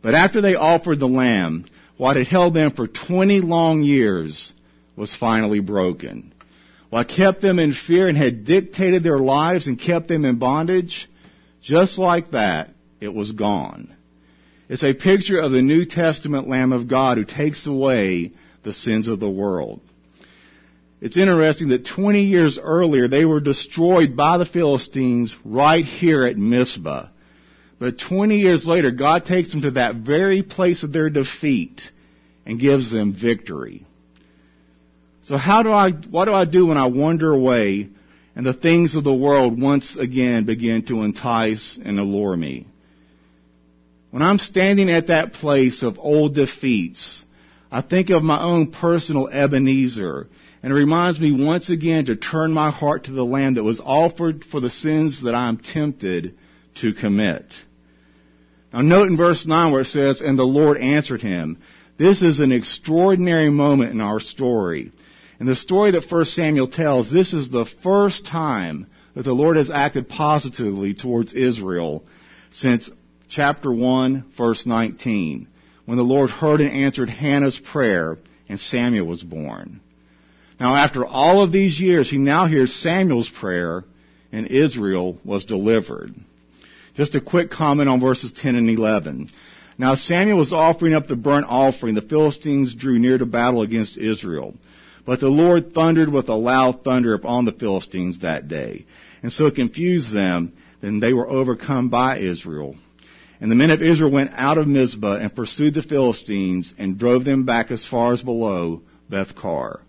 But 0.00 0.14
after 0.14 0.40
they 0.40 0.54
offered 0.54 1.00
the 1.00 1.08
lamb, 1.08 1.64
what 1.98 2.16
had 2.16 2.26
held 2.26 2.54
them 2.54 2.70
for 2.70 2.86
20 2.86 3.40
long 3.40 3.82
years 3.82 4.52
was 4.96 5.14
finally 5.14 5.60
broken. 5.60 6.32
What 6.90 7.08
kept 7.08 7.42
them 7.42 7.58
in 7.58 7.74
fear 7.74 8.08
and 8.08 8.16
had 8.16 8.46
dictated 8.46 9.02
their 9.02 9.18
lives 9.18 9.66
and 9.66 9.78
kept 9.78 10.08
them 10.08 10.24
in 10.24 10.38
bondage, 10.38 11.08
just 11.60 11.98
like 11.98 12.30
that, 12.30 12.70
it 13.00 13.12
was 13.12 13.32
gone. 13.32 13.94
It's 14.68 14.84
a 14.84 14.94
picture 14.94 15.40
of 15.40 15.52
the 15.52 15.60
New 15.60 15.84
Testament 15.84 16.48
Lamb 16.48 16.72
of 16.72 16.88
God 16.88 17.18
who 17.18 17.24
takes 17.24 17.66
away 17.66 18.32
the 18.64 18.72
sins 18.72 19.08
of 19.08 19.20
the 19.20 19.30
world. 19.30 19.80
It's 21.00 21.16
interesting 21.16 21.68
that 21.68 21.86
20 21.86 22.22
years 22.22 22.58
earlier 22.60 23.08
they 23.08 23.24
were 23.24 23.40
destroyed 23.40 24.16
by 24.16 24.38
the 24.38 24.46
Philistines 24.46 25.34
right 25.44 25.84
here 25.84 26.26
at 26.26 26.36
Mizpah. 26.36 27.08
But 27.78 27.98
20 27.98 28.38
years 28.38 28.66
later, 28.66 28.90
God 28.90 29.24
takes 29.24 29.50
them 29.52 29.62
to 29.62 29.72
that 29.72 29.96
very 29.96 30.42
place 30.42 30.82
of 30.82 30.92
their 30.92 31.10
defeat 31.10 31.90
and 32.44 32.58
gives 32.58 32.90
them 32.90 33.12
victory. 33.12 33.86
So 35.24 35.36
how 35.36 35.62
do 35.62 35.70
I, 35.70 35.90
what 35.90 36.24
do 36.24 36.32
I 36.32 36.44
do 36.44 36.66
when 36.66 36.78
I 36.78 36.86
wander 36.86 37.32
away 37.32 37.88
and 38.34 38.46
the 38.46 38.54
things 38.54 38.94
of 38.94 39.04
the 39.04 39.14
world 39.14 39.60
once 39.60 39.96
again 39.96 40.44
begin 40.44 40.86
to 40.86 41.02
entice 41.02 41.78
and 41.82 42.00
allure 42.00 42.36
me? 42.36 42.66
When 44.10 44.22
I'm 44.22 44.38
standing 44.38 44.90
at 44.90 45.08
that 45.08 45.34
place 45.34 45.82
of 45.82 45.98
old 45.98 46.34
defeats, 46.34 47.22
I 47.70 47.82
think 47.82 48.10
of 48.10 48.22
my 48.22 48.42
own 48.42 48.72
personal 48.72 49.28
Ebenezer 49.28 50.28
and 50.62 50.72
it 50.72 50.74
reminds 50.74 51.20
me 51.20 51.44
once 51.44 51.70
again 51.70 52.06
to 52.06 52.16
turn 52.16 52.52
my 52.52 52.70
heart 52.70 53.04
to 53.04 53.12
the 53.12 53.24
Lamb 53.24 53.54
that 53.54 53.64
was 53.64 53.80
offered 53.80 54.44
for 54.44 54.60
the 54.60 54.70
sins 54.70 55.22
that 55.22 55.34
I 55.34 55.48
am 55.48 55.58
tempted 55.58 56.36
to 56.80 56.92
commit. 56.94 57.54
Now 58.72 58.82
note 58.82 59.08
in 59.08 59.16
verse 59.16 59.46
9 59.46 59.72
where 59.72 59.82
it 59.82 59.86
says, 59.86 60.20
and 60.20 60.38
the 60.38 60.44
Lord 60.44 60.78
answered 60.78 61.22
him. 61.22 61.58
This 61.98 62.22
is 62.22 62.38
an 62.38 62.52
extraordinary 62.52 63.50
moment 63.50 63.92
in 63.92 64.00
our 64.00 64.20
story. 64.20 64.92
In 65.40 65.46
the 65.46 65.56
story 65.56 65.92
that 65.92 66.10
1 66.10 66.24
Samuel 66.26 66.68
tells, 66.68 67.10
this 67.10 67.32
is 67.32 67.48
the 67.48 67.66
first 67.82 68.26
time 68.26 68.86
that 69.14 69.22
the 69.22 69.32
Lord 69.32 69.56
has 69.56 69.70
acted 69.70 70.08
positively 70.08 70.94
towards 70.94 71.34
Israel 71.34 72.04
since 72.50 72.90
chapter 73.28 73.72
1, 73.72 74.32
verse 74.36 74.66
19, 74.66 75.48
when 75.86 75.98
the 75.98 76.04
Lord 76.04 76.30
heard 76.30 76.60
and 76.60 76.70
answered 76.70 77.10
Hannah's 77.10 77.58
prayer 77.58 78.18
and 78.48 78.60
Samuel 78.60 79.06
was 79.06 79.22
born. 79.22 79.80
Now 80.60 80.74
after 80.74 81.06
all 81.06 81.42
of 81.42 81.52
these 81.52 81.80
years, 81.80 82.10
he 82.10 82.18
now 82.18 82.46
hears 82.46 82.74
Samuel's 82.74 83.28
prayer 83.28 83.84
and 84.32 84.46
Israel 84.48 85.18
was 85.24 85.44
delivered. 85.44 86.14
Just 86.98 87.14
a 87.14 87.20
quick 87.20 87.52
comment 87.52 87.88
on 87.88 88.00
verses 88.00 88.32
10 88.32 88.56
and 88.56 88.68
11. 88.68 89.30
Now 89.78 89.94
Samuel 89.94 90.36
was 90.36 90.52
offering 90.52 90.94
up 90.94 91.06
the 91.06 91.14
burnt 91.14 91.46
offering. 91.48 91.94
The 91.94 92.02
Philistines 92.02 92.74
drew 92.74 92.98
near 92.98 93.16
to 93.16 93.24
battle 93.24 93.62
against 93.62 93.96
Israel. 93.96 94.54
But 95.06 95.20
the 95.20 95.28
Lord 95.28 95.72
thundered 95.72 96.08
with 96.08 96.28
a 96.28 96.34
loud 96.34 96.82
thunder 96.82 97.14
upon 97.14 97.44
the 97.44 97.52
Philistines 97.52 98.22
that 98.22 98.48
day. 98.48 98.84
And 99.22 99.32
so 99.32 99.46
it 99.46 99.54
confused 99.54 100.12
them, 100.12 100.54
then 100.80 100.98
they 100.98 101.12
were 101.12 101.30
overcome 101.30 101.88
by 101.88 102.18
Israel. 102.18 102.74
And 103.40 103.48
the 103.48 103.54
men 103.54 103.70
of 103.70 103.80
Israel 103.80 104.10
went 104.10 104.32
out 104.34 104.58
of 104.58 104.66
Mizpah 104.66 105.18
and 105.18 105.32
pursued 105.32 105.74
the 105.74 105.82
Philistines 105.82 106.74
and 106.78 106.98
drove 106.98 107.24
them 107.24 107.44
back 107.44 107.70
as 107.70 107.86
far 107.86 108.12
as 108.12 108.22
below 108.22 108.82
Beth-car. 109.08 109.82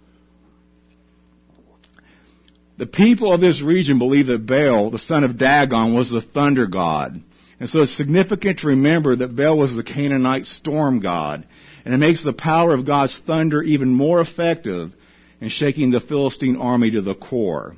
The 2.79 2.87
people 2.87 3.33
of 3.33 3.41
this 3.41 3.61
region 3.61 3.99
believe 3.99 4.27
that 4.27 4.45
Baal, 4.45 4.89
the 4.89 4.99
son 4.99 5.25
of 5.25 5.37
Dagon, 5.37 5.93
was 5.93 6.09
the 6.09 6.21
thunder 6.21 6.65
god. 6.65 7.21
And 7.59 7.69
so 7.69 7.81
it's 7.81 7.97
significant 7.97 8.59
to 8.59 8.67
remember 8.67 9.17
that 9.17 9.35
Baal 9.35 9.57
was 9.57 9.75
the 9.75 9.83
Canaanite 9.83 10.45
storm 10.45 11.01
god. 11.01 11.45
And 11.83 11.93
it 11.93 11.97
makes 11.97 12.23
the 12.23 12.31
power 12.31 12.73
of 12.73 12.85
God's 12.85 13.19
thunder 13.27 13.61
even 13.61 13.89
more 13.89 14.21
effective 14.21 14.93
in 15.41 15.49
shaking 15.49 15.91
the 15.91 15.99
Philistine 15.99 16.55
army 16.55 16.91
to 16.91 17.01
the 17.01 17.15
core. 17.15 17.75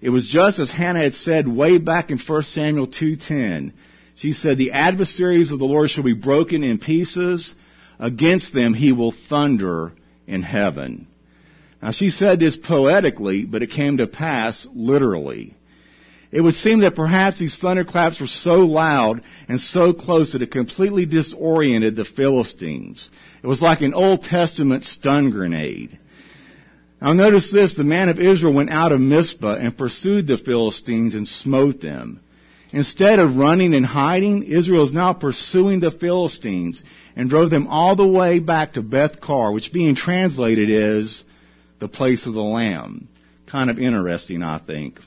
It 0.00 0.08
was 0.08 0.26
just 0.26 0.58
as 0.58 0.70
Hannah 0.70 1.00
had 1.02 1.12
said 1.12 1.46
way 1.46 1.76
back 1.76 2.10
in 2.10 2.18
1 2.18 2.42
Samuel 2.44 2.86
2.10. 2.86 3.74
She 4.14 4.32
said, 4.32 4.56
the 4.56 4.72
adversaries 4.72 5.50
of 5.52 5.58
the 5.58 5.66
Lord 5.66 5.90
shall 5.90 6.04
be 6.04 6.14
broken 6.14 6.64
in 6.64 6.78
pieces. 6.78 7.52
Against 7.98 8.54
them 8.54 8.72
he 8.72 8.92
will 8.92 9.12
thunder 9.28 9.92
in 10.26 10.42
heaven. 10.42 11.06
Now 11.82 11.92
she 11.92 12.10
said 12.10 12.40
this 12.40 12.56
poetically, 12.56 13.44
but 13.44 13.62
it 13.62 13.70
came 13.70 13.98
to 13.98 14.06
pass 14.06 14.66
literally. 14.74 15.54
It 16.30 16.42
would 16.42 16.54
seem 16.54 16.80
that 16.80 16.94
perhaps 16.94 17.38
these 17.38 17.56
thunderclaps 17.56 18.20
were 18.20 18.26
so 18.26 18.60
loud 18.66 19.22
and 19.48 19.60
so 19.60 19.94
close 19.94 20.32
that 20.32 20.42
it 20.42 20.50
completely 20.50 21.06
disoriented 21.06 21.96
the 21.96 22.04
Philistines. 22.04 23.08
It 23.42 23.46
was 23.46 23.62
like 23.62 23.80
an 23.80 23.94
Old 23.94 24.24
Testament 24.24 24.84
stun 24.84 25.30
grenade. 25.30 25.98
Now 27.00 27.12
notice 27.12 27.50
this, 27.50 27.74
the 27.74 27.84
man 27.84 28.08
of 28.08 28.18
Israel 28.18 28.52
went 28.52 28.70
out 28.70 28.92
of 28.92 29.00
Mizpah 29.00 29.54
and 29.54 29.78
pursued 29.78 30.26
the 30.26 30.36
Philistines 30.36 31.14
and 31.14 31.26
smote 31.26 31.80
them. 31.80 32.20
Instead 32.72 33.18
of 33.18 33.36
running 33.36 33.72
and 33.72 33.86
hiding, 33.86 34.42
Israel 34.42 34.84
is 34.84 34.92
now 34.92 35.14
pursuing 35.14 35.80
the 35.80 35.92
Philistines 35.92 36.82
and 37.16 37.30
drove 37.30 37.48
them 37.48 37.68
all 37.68 37.96
the 37.96 38.06
way 38.06 38.40
back 38.40 38.74
to 38.74 38.82
Beth-car, 38.82 39.52
which 39.52 39.72
being 39.72 39.94
translated 39.94 40.68
is 40.68 41.24
the 41.78 41.88
place 41.88 42.26
of 42.26 42.34
the 42.34 42.42
lamb. 42.42 43.08
Kind 43.46 43.70
of 43.70 43.78
interesting, 43.78 44.42
I 44.42 44.58
think. 44.58 45.00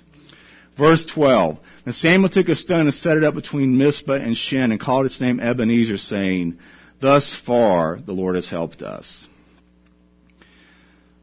Verse 0.77 1.05
12. 1.05 1.59
And 1.85 1.95
Samuel 1.95 2.29
took 2.29 2.49
a 2.49 2.55
stone 2.55 2.81
and 2.81 2.93
set 2.93 3.17
it 3.17 3.23
up 3.23 3.35
between 3.35 3.77
Mizpah 3.77 4.13
and 4.13 4.35
Shen 4.35 4.71
and 4.71 4.79
called 4.79 5.05
its 5.05 5.21
name 5.21 5.39
Ebenezer, 5.39 5.97
saying, 5.97 6.57
Thus 6.99 7.35
far 7.45 7.99
the 7.99 8.13
Lord 8.13 8.35
has 8.35 8.47
helped 8.47 8.81
us. 8.81 9.25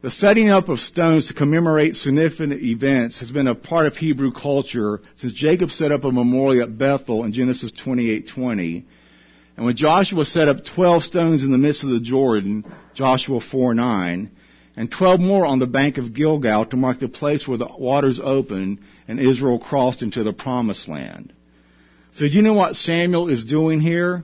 The 0.00 0.10
setting 0.12 0.48
up 0.48 0.68
of 0.68 0.78
stones 0.78 1.26
to 1.26 1.34
commemorate 1.34 1.96
significant 1.96 2.52
events 2.62 3.18
has 3.18 3.32
been 3.32 3.48
a 3.48 3.56
part 3.56 3.86
of 3.86 3.96
Hebrew 3.96 4.30
culture 4.30 5.00
since 5.16 5.32
Jacob 5.32 5.72
set 5.72 5.90
up 5.90 6.04
a 6.04 6.12
memorial 6.12 6.62
at 6.62 6.78
Bethel 6.78 7.24
in 7.24 7.32
Genesis 7.32 7.72
28:20. 7.72 8.84
And 9.56 9.66
when 9.66 9.74
Joshua 9.74 10.24
set 10.24 10.46
up 10.46 10.64
12 10.64 11.02
stones 11.02 11.42
in 11.42 11.50
the 11.50 11.58
midst 11.58 11.82
of 11.82 11.90
the 11.90 11.98
Jordan, 11.98 12.64
Joshua 12.94 13.40
4:9, 13.40 14.30
and 14.78 14.92
12 14.92 15.18
more 15.18 15.44
on 15.44 15.58
the 15.58 15.66
bank 15.66 15.98
of 15.98 16.14
Gilgal 16.14 16.66
to 16.66 16.76
mark 16.76 17.00
the 17.00 17.08
place 17.08 17.48
where 17.48 17.58
the 17.58 17.66
waters 17.66 18.20
opened 18.22 18.78
and 19.08 19.18
Israel 19.18 19.58
crossed 19.58 20.02
into 20.02 20.22
the 20.22 20.32
promised 20.32 20.86
land. 20.86 21.32
So 22.12 22.28
do 22.28 22.30
you 22.36 22.42
know 22.42 22.52
what 22.52 22.76
Samuel 22.76 23.28
is 23.28 23.44
doing 23.44 23.80
here? 23.80 24.22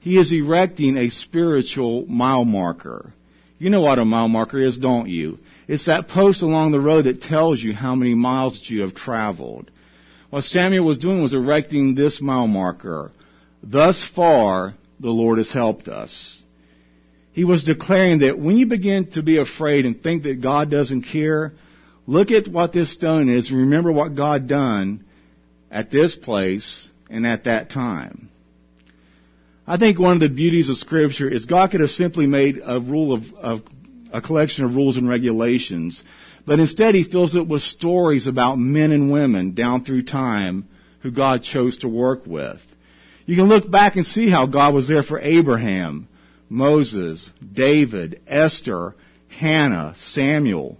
He 0.00 0.18
is 0.18 0.30
erecting 0.30 0.98
a 0.98 1.08
spiritual 1.08 2.04
mile 2.06 2.44
marker. 2.44 3.14
You 3.58 3.70
know 3.70 3.80
what 3.80 3.98
a 3.98 4.04
mile 4.04 4.28
marker 4.28 4.60
is, 4.62 4.76
don't 4.76 5.08
you? 5.08 5.38
It's 5.68 5.86
that 5.86 6.08
post 6.08 6.42
along 6.42 6.72
the 6.72 6.80
road 6.80 7.06
that 7.06 7.22
tells 7.22 7.62
you 7.62 7.72
how 7.72 7.94
many 7.94 8.14
miles 8.14 8.58
that 8.58 8.68
you 8.68 8.82
have 8.82 8.94
traveled. 8.94 9.70
What 10.28 10.44
Samuel 10.44 10.84
was 10.84 10.98
doing 10.98 11.22
was 11.22 11.32
erecting 11.32 11.94
this 11.94 12.20
mile 12.20 12.46
marker. 12.46 13.10
Thus 13.62 14.06
far, 14.14 14.74
the 15.00 15.08
Lord 15.08 15.38
has 15.38 15.50
helped 15.50 15.88
us. 15.88 16.42
He 17.34 17.42
was 17.42 17.64
declaring 17.64 18.20
that 18.20 18.38
when 18.38 18.56
you 18.56 18.66
begin 18.66 19.10
to 19.10 19.22
be 19.22 19.38
afraid 19.38 19.86
and 19.86 20.00
think 20.00 20.22
that 20.22 20.40
God 20.40 20.70
doesn't 20.70 21.02
care, 21.02 21.52
look 22.06 22.30
at 22.30 22.46
what 22.46 22.72
this 22.72 22.92
stone 22.92 23.28
is 23.28 23.50
and 23.50 23.58
remember 23.58 23.90
what 23.90 24.14
God 24.14 24.46
done 24.46 25.04
at 25.68 25.90
this 25.90 26.14
place 26.14 26.88
and 27.10 27.26
at 27.26 27.44
that 27.44 27.70
time. 27.70 28.30
I 29.66 29.78
think 29.78 29.98
one 29.98 30.12
of 30.12 30.20
the 30.20 30.28
beauties 30.28 30.70
of 30.70 30.76
Scripture 30.76 31.28
is 31.28 31.44
God 31.44 31.72
could 31.72 31.80
have 31.80 31.90
simply 31.90 32.28
made 32.28 32.60
a 32.64 32.78
rule 32.78 33.12
of, 33.12 33.22
of 33.34 33.62
a 34.12 34.20
collection 34.20 34.64
of 34.64 34.76
rules 34.76 34.96
and 34.96 35.08
regulations, 35.08 36.04
but 36.46 36.60
instead 36.60 36.94
He 36.94 37.02
fills 37.02 37.34
it 37.34 37.48
with 37.48 37.62
stories 37.62 38.28
about 38.28 38.58
men 38.58 38.92
and 38.92 39.10
women 39.10 39.54
down 39.54 39.84
through 39.84 40.04
time 40.04 40.68
who 41.02 41.10
God 41.10 41.42
chose 41.42 41.78
to 41.78 41.88
work 41.88 42.26
with. 42.26 42.60
You 43.26 43.34
can 43.34 43.48
look 43.48 43.68
back 43.68 43.96
and 43.96 44.06
see 44.06 44.30
how 44.30 44.46
God 44.46 44.72
was 44.72 44.86
there 44.86 45.02
for 45.02 45.18
Abraham, 45.18 46.06
Moses, 46.54 47.28
David, 47.52 48.20
Esther, 48.28 48.94
Hannah, 49.28 49.94
Samuel, 49.96 50.78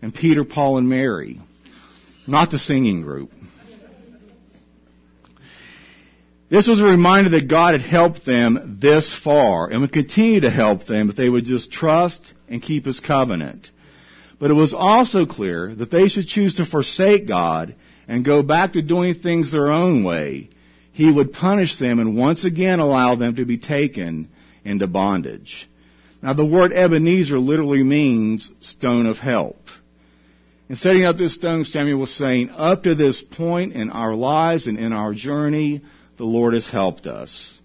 and 0.00 0.14
Peter, 0.14 0.44
Paul, 0.44 0.78
and 0.78 0.88
Mary. 0.88 1.40
Not 2.28 2.52
the 2.52 2.58
singing 2.58 3.02
group. 3.02 3.32
This 6.48 6.68
was 6.68 6.80
a 6.80 6.84
reminder 6.84 7.30
that 7.30 7.48
God 7.48 7.74
had 7.74 7.82
helped 7.82 8.24
them 8.24 8.78
this 8.80 9.12
far 9.24 9.68
and 9.68 9.80
would 9.80 9.92
continue 9.92 10.40
to 10.40 10.50
help 10.50 10.86
them 10.86 11.10
if 11.10 11.16
they 11.16 11.28
would 11.28 11.44
just 11.44 11.72
trust 11.72 12.32
and 12.48 12.62
keep 12.62 12.86
His 12.86 13.00
covenant. 13.00 13.70
But 14.38 14.52
it 14.52 14.54
was 14.54 14.72
also 14.72 15.26
clear 15.26 15.74
that 15.74 15.90
they 15.90 16.06
should 16.06 16.28
choose 16.28 16.54
to 16.56 16.64
forsake 16.64 17.26
God 17.26 17.74
and 18.06 18.24
go 18.24 18.44
back 18.44 18.74
to 18.74 18.82
doing 18.82 19.14
things 19.16 19.50
their 19.50 19.68
own 19.68 20.04
way. 20.04 20.50
He 20.92 21.10
would 21.10 21.32
punish 21.32 21.76
them 21.78 21.98
and 21.98 22.16
once 22.16 22.44
again 22.44 22.78
allow 22.78 23.16
them 23.16 23.34
to 23.34 23.44
be 23.44 23.58
taken 23.58 24.28
into 24.68 24.86
bondage. 24.86 25.68
Now 26.22 26.34
the 26.34 26.44
word 26.44 26.72
Ebenezer 26.72 27.38
literally 27.38 27.82
means 27.82 28.50
stone 28.60 29.06
of 29.06 29.18
help. 29.18 29.56
In 30.68 30.76
setting 30.76 31.04
up 31.04 31.16
this 31.16 31.34
stone, 31.34 31.64
Samuel 31.64 31.98
was 32.00 32.14
saying, 32.14 32.50
up 32.50 32.82
to 32.82 32.94
this 32.94 33.22
point 33.22 33.72
in 33.72 33.90
our 33.90 34.14
lives 34.14 34.66
and 34.66 34.78
in 34.78 34.92
our 34.92 35.14
journey, 35.14 35.82
the 36.18 36.24
Lord 36.24 36.54
has 36.54 36.68
helped 36.68 37.06
us. 37.06 37.58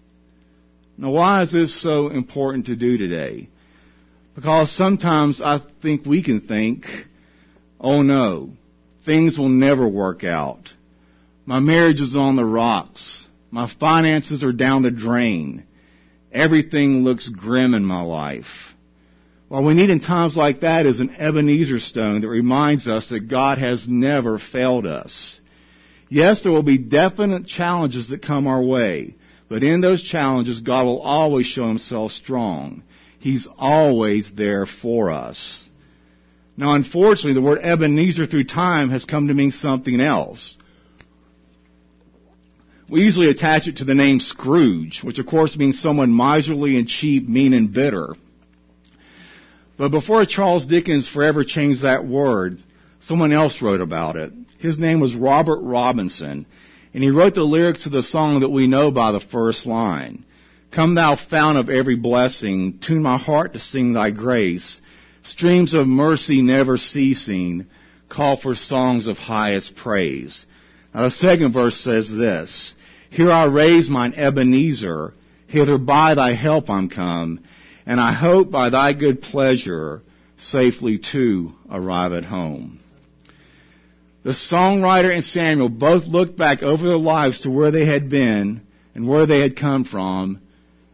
Now 0.96 1.10
why 1.10 1.42
is 1.42 1.52
this 1.52 1.74
so 1.80 2.08
important 2.08 2.66
to 2.66 2.76
do 2.76 2.96
today? 2.96 3.48
Because 4.34 4.70
sometimes 4.72 5.40
I 5.40 5.60
think 5.82 6.06
we 6.06 6.22
can 6.22 6.40
think, 6.40 6.86
oh 7.80 8.02
no, 8.02 8.50
things 9.04 9.38
will 9.38 9.48
never 9.48 9.86
work 9.86 10.24
out. 10.24 10.70
My 11.46 11.60
marriage 11.60 12.00
is 12.00 12.16
on 12.16 12.36
the 12.36 12.44
rocks. 12.44 13.26
My 13.50 13.70
finances 13.78 14.42
are 14.42 14.52
down 14.52 14.82
the 14.82 14.90
drain. 14.90 15.64
Everything 16.34 17.04
looks 17.04 17.28
grim 17.28 17.74
in 17.74 17.84
my 17.84 18.02
life. 18.02 18.74
What 19.48 19.62
we 19.62 19.74
need 19.74 19.90
in 19.90 20.00
times 20.00 20.36
like 20.36 20.60
that 20.60 20.84
is 20.84 20.98
an 20.98 21.14
Ebenezer 21.14 21.78
stone 21.78 22.22
that 22.22 22.28
reminds 22.28 22.88
us 22.88 23.10
that 23.10 23.28
God 23.28 23.58
has 23.58 23.86
never 23.86 24.38
failed 24.40 24.84
us. 24.84 25.40
Yes, 26.08 26.42
there 26.42 26.50
will 26.50 26.64
be 26.64 26.78
definite 26.78 27.46
challenges 27.46 28.08
that 28.08 28.20
come 28.20 28.48
our 28.48 28.62
way, 28.62 29.14
but 29.48 29.62
in 29.62 29.80
those 29.80 30.02
challenges, 30.02 30.60
God 30.60 30.84
will 30.84 31.00
always 31.00 31.46
show 31.46 31.68
himself 31.68 32.12
strong. 32.12 32.82
He's 33.20 33.46
always 33.56 34.30
there 34.34 34.66
for 34.66 35.12
us. 35.12 35.64
Now, 36.56 36.74
unfortunately, 36.74 37.34
the 37.34 37.42
word 37.42 37.60
Ebenezer 37.62 38.26
through 38.26 38.44
time 38.44 38.90
has 38.90 39.04
come 39.04 39.28
to 39.28 39.34
mean 39.34 39.52
something 39.52 40.00
else. 40.00 40.56
We 42.88 43.02
usually 43.02 43.30
attach 43.30 43.66
it 43.66 43.78
to 43.78 43.84
the 43.84 43.94
name 43.94 44.20
Scrooge, 44.20 45.02
which 45.02 45.18
of 45.18 45.26
course 45.26 45.56
means 45.56 45.80
someone 45.80 46.14
miserly 46.14 46.76
and 46.76 46.86
cheap, 46.86 47.26
mean 47.28 47.54
and 47.54 47.72
bitter. 47.72 48.14
But 49.78 49.90
before 49.90 50.24
Charles 50.26 50.66
Dickens 50.66 51.08
forever 51.08 51.44
changed 51.44 51.82
that 51.82 52.06
word, 52.06 52.58
someone 53.00 53.32
else 53.32 53.62
wrote 53.62 53.80
about 53.80 54.16
it. 54.16 54.32
His 54.58 54.78
name 54.78 55.00
was 55.00 55.14
Robert 55.14 55.60
Robinson, 55.62 56.46
and 56.92 57.02
he 57.02 57.10
wrote 57.10 57.34
the 57.34 57.42
lyrics 57.42 57.84
to 57.84 57.88
the 57.88 58.02
song 58.02 58.40
that 58.40 58.50
we 58.50 58.66
know 58.66 58.90
by 58.90 59.12
the 59.12 59.20
first 59.20 59.66
line. 59.66 60.24
Come 60.70 60.94
thou 60.94 61.16
fount 61.16 61.58
of 61.58 61.70
every 61.70 61.96
blessing, 61.96 62.78
tune 62.80 63.02
my 63.02 63.16
heart 63.16 63.54
to 63.54 63.60
sing 63.60 63.92
thy 63.92 64.10
grace. 64.10 64.80
Streams 65.22 65.72
of 65.72 65.86
mercy 65.86 66.42
never 66.42 66.76
ceasing, 66.76 67.66
call 68.08 68.36
for 68.36 68.54
songs 68.54 69.06
of 69.06 69.16
highest 69.16 69.74
praise. 69.74 70.44
Now 70.94 71.02
the 71.02 71.10
second 71.10 71.52
verse 71.52 71.76
says 71.76 72.10
this, 72.10 72.72
Here 73.10 73.30
I 73.30 73.46
raise 73.46 73.88
mine 73.88 74.14
Ebenezer, 74.14 75.12
hither 75.48 75.76
by 75.76 76.14
thy 76.14 76.34
help 76.34 76.70
I'm 76.70 76.88
come, 76.88 77.40
and 77.84 78.00
I 78.00 78.12
hope 78.12 78.50
by 78.50 78.70
thy 78.70 78.92
good 78.92 79.20
pleasure 79.20 80.02
safely 80.38 81.00
to 81.12 81.52
arrive 81.70 82.12
at 82.12 82.24
home. 82.24 82.78
The 84.22 84.30
songwriter 84.30 85.12
and 85.12 85.24
Samuel 85.24 85.68
both 85.68 86.04
looked 86.04 86.38
back 86.38 86.62
over 86.62 86.86
their 86.86 86.96
lives 86.96 87.40
to 87.40 87.50
where 87.50 87.70
they 87.70 87.84
had 87.84 88.08
been 88.08 88.62
and 88.94 89.08
where 89.08 89.26
they 89.26 89.40
had 89.40 89.56
come 89.56 89.84
from 89.84 90.40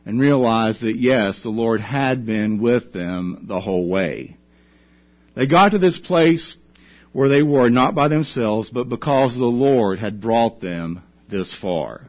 and 0.06 0.18
realized 0.18 0.80
that 0.80 0.96
yes, 0.96 1.42
the 1.42 1.50
Lord 1.50 1.80
had 1.80 2.26
been 2.26 2.60
with 2.60 2.92
them 2.92 3.44
the 3.46 3.60
whole 3.60 3.88
way. 3.88 4.36
They 5.36 5.46
got 5.46 5.70
to 5.70 5.78
this 5.78 5.98
place 5.98 6.56
where 7.12 7.28
they 7.28 7.42
were 7.42 7.68
not 7.68 7.94
by 7.94 8.08
themselves, 8.08 8.70
but 8.70 8.88
because 8.88 9.36
the 9.36 9.44
Lord 9.44 9.98
had 9.98 10.20
brought 10.20 10.60
them 10.60 11.02
this 11.28 11.54
far. 11.54 12.02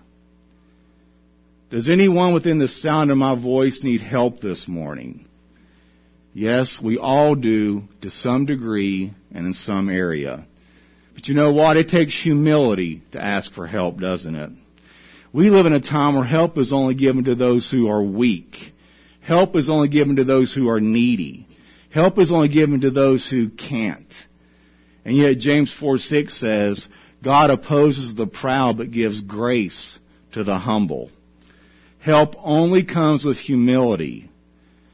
Does 1.69 1.89
anyone 1.89 2.33
within 2.33 2.59
the 2.59 2.67
sound 2.67 3.11
of 3.11 3.17
my 3.17 3.39
voice 3.39 3.81
need 3.81 4.01
help 4.01 4.41
this 4.41 4.67
morning? 4.67 5.25
Yes, 6.33 6.79
we 6.83 6.97
all 6.97 7.35
do 7.35 7.83
to 8.01 8.11
some 8.11 8.45
degree 8.45 9.13
and 9.33 9.47
in 9.47 9.53
some 9.53 9.89
area. 9.89 10.45
But 11.13 11.27
you 11.27 11.35
know 11.35 11.53
what? 11.53 11.77
It 11.77 11.89
takes 11.89 12.21
humility 12.21 13.03
to 13.11 13.21
ask 13.21 13.53
for 13.53 13.67
help, 13.67 13.99
doesn't 13.99 14.35
it? 14.35 14.51
We 15.33 15.49
live 15.49 15.65
in 15.65 15.73
a 15.73 15.81
time 15.81 16.15
where 16.15 16.25
help 16.25 16.57
is 16.57 16.73
only 16.73 16.95
given 16.95 17.25
to 17.25 17.35
those 17.35 17.69
who 17.71 17.89
are 17.89 18.03
weak. 18.03 18.73
Help 19.21 19.55
is 19.55 19.69
only 19.69 19.87
given 19.87 20.17
to 20.17 20.23
those 20.23 20.53
who 20.53 20.69
are 20.69 20.81
needy. 20.81 21.47
Help 21.89 22.17
is 22.19 22.31
only 22.31 22.49
given 22.49 22.81
to 22.81 22.91
those 22.91 23.29
who 23.29 23.49
can't. 23.49 24.13
And 25.03 25.15
yet 25.15 25.37
James 25.39 25.73
4 25.73 25.97
6 25.97 26.37
says, 26.37 26.87
God 27.23 27.49
opposes 27.49 28.15
the 28.15 28.27
proud 28.27 28.77
but 28.77 28.91
gives 28.91 29.21
grace 29.21 29.99
to 30.33 30.43
the 30.43 30.57
humble. 30.57 31.11
Help 31.99 32.35
only 32.39 32.83
comes 32.83 33.23
with 33.23 33.37
humility. 33.37 34.29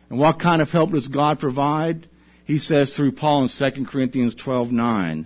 And 0.10 0.20
what 0.20 0.40
kind 0.40 0.62
of 0.62 0.70
help 0.70 0.92
does 0.92 1.08
God 1.08 1.40
provide? 1.40 2.08
He 2.46 2.60
says 2.60 2.94
through 2.94 3.14
Paul 3.14 3.44
in 3.44 3.50
2 3.50 3.86
Corinthians 3.86 4.36
12:9, 4.36 5.26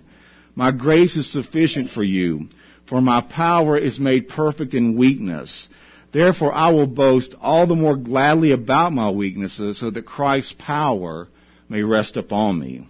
"My 0.54 0.70
grace 0.70 1.16
is 1.16 1.26
sufficient 1.30 1.90
for 1.90 2.02
you, 2.02 2.48
for 2.86 3.00
my 3.00 3.20
power 3.20 3.78
is 3.78 3.98
made 3.98 4.28
perfect 4.28 4.74
in 4.74 4.96
weakness. 4.96 5.68
Therefore 6.12 6.52
I 6.52 6.70
will 6.70 6.86
boast 6.86 7.34
all 7.40 7.66
the 7.66 7.74
more 7.74 7.96
gladly 7.96 8.50
about 8.50 8.92
my 8.92 9.10
weaknesses 9.10 9.78
so 9.78 9.90
that 9.90 10.04
Christ's 10.04 10.54
power 10.58 11.28
may 11.68 11.82
rest 11.82 12.16
upon 12.16 12.58
me. 12.58 12.86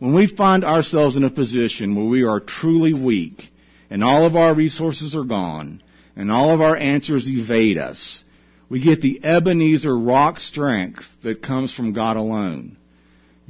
When 0.00 0.14
we 0.14 0.26
find 0.26 0.64
ourselves 0.64 1.16
in 1.16 1.24
a 1.24 1.30
position 1.30 1.94
where 1.94 2.06
we 2.06 2.24
are 2.24 2.40
truly 2.40 2.94
weak 2.94 3.42
and 3.90 4.02
all 4.02 4.24
of 4.24 4.34
our 4.34 4.54
resources 4.54 5.14
are 5.14 5.24
gone 5.24 5.82
and 6.16 6.32
all 6.32 6.54
of 6.54 6.62
our 6.62 6.74
answers 6.74 7.28
evade 7.28 7.76
us, 7.76 8.24
we 8.70 8.82
get 8.82 9.02
the 9.02 9.22
Ebenezer 9.22 9.96
rock 9.96 10.40
strength 10.40 11.04
that 11.22 11.42
comes 11.42 11.74
from 11.74 11.92
God 11.92 12.16
alone. 12.16 12.78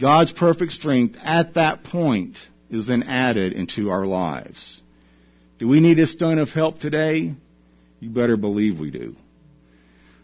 God's 0.00 0.32
perfect 0.32 0.72
strength 0.72 1.16
at 1.22 1.54
that 1.54 1.84
point 1.84 2.36
is 2.68 2.88
then 2.88 3.04
added 3.04 3.52
into 3.52 3.90
our 3.90 4.04
lives. 4.04 4.82
Do 5.60 5.68
we 5.68 5.78
need 5.78 6.00
a 6.00 6.06
stone 6.08 6.38
of 6.38 6.48
help 6.48 6.80
today? 6.80 7.32
You 8.00 8.10
better 8.10 8.36
believe 8.36 8.80
we 8.80 8.90
do. 8.90 9.14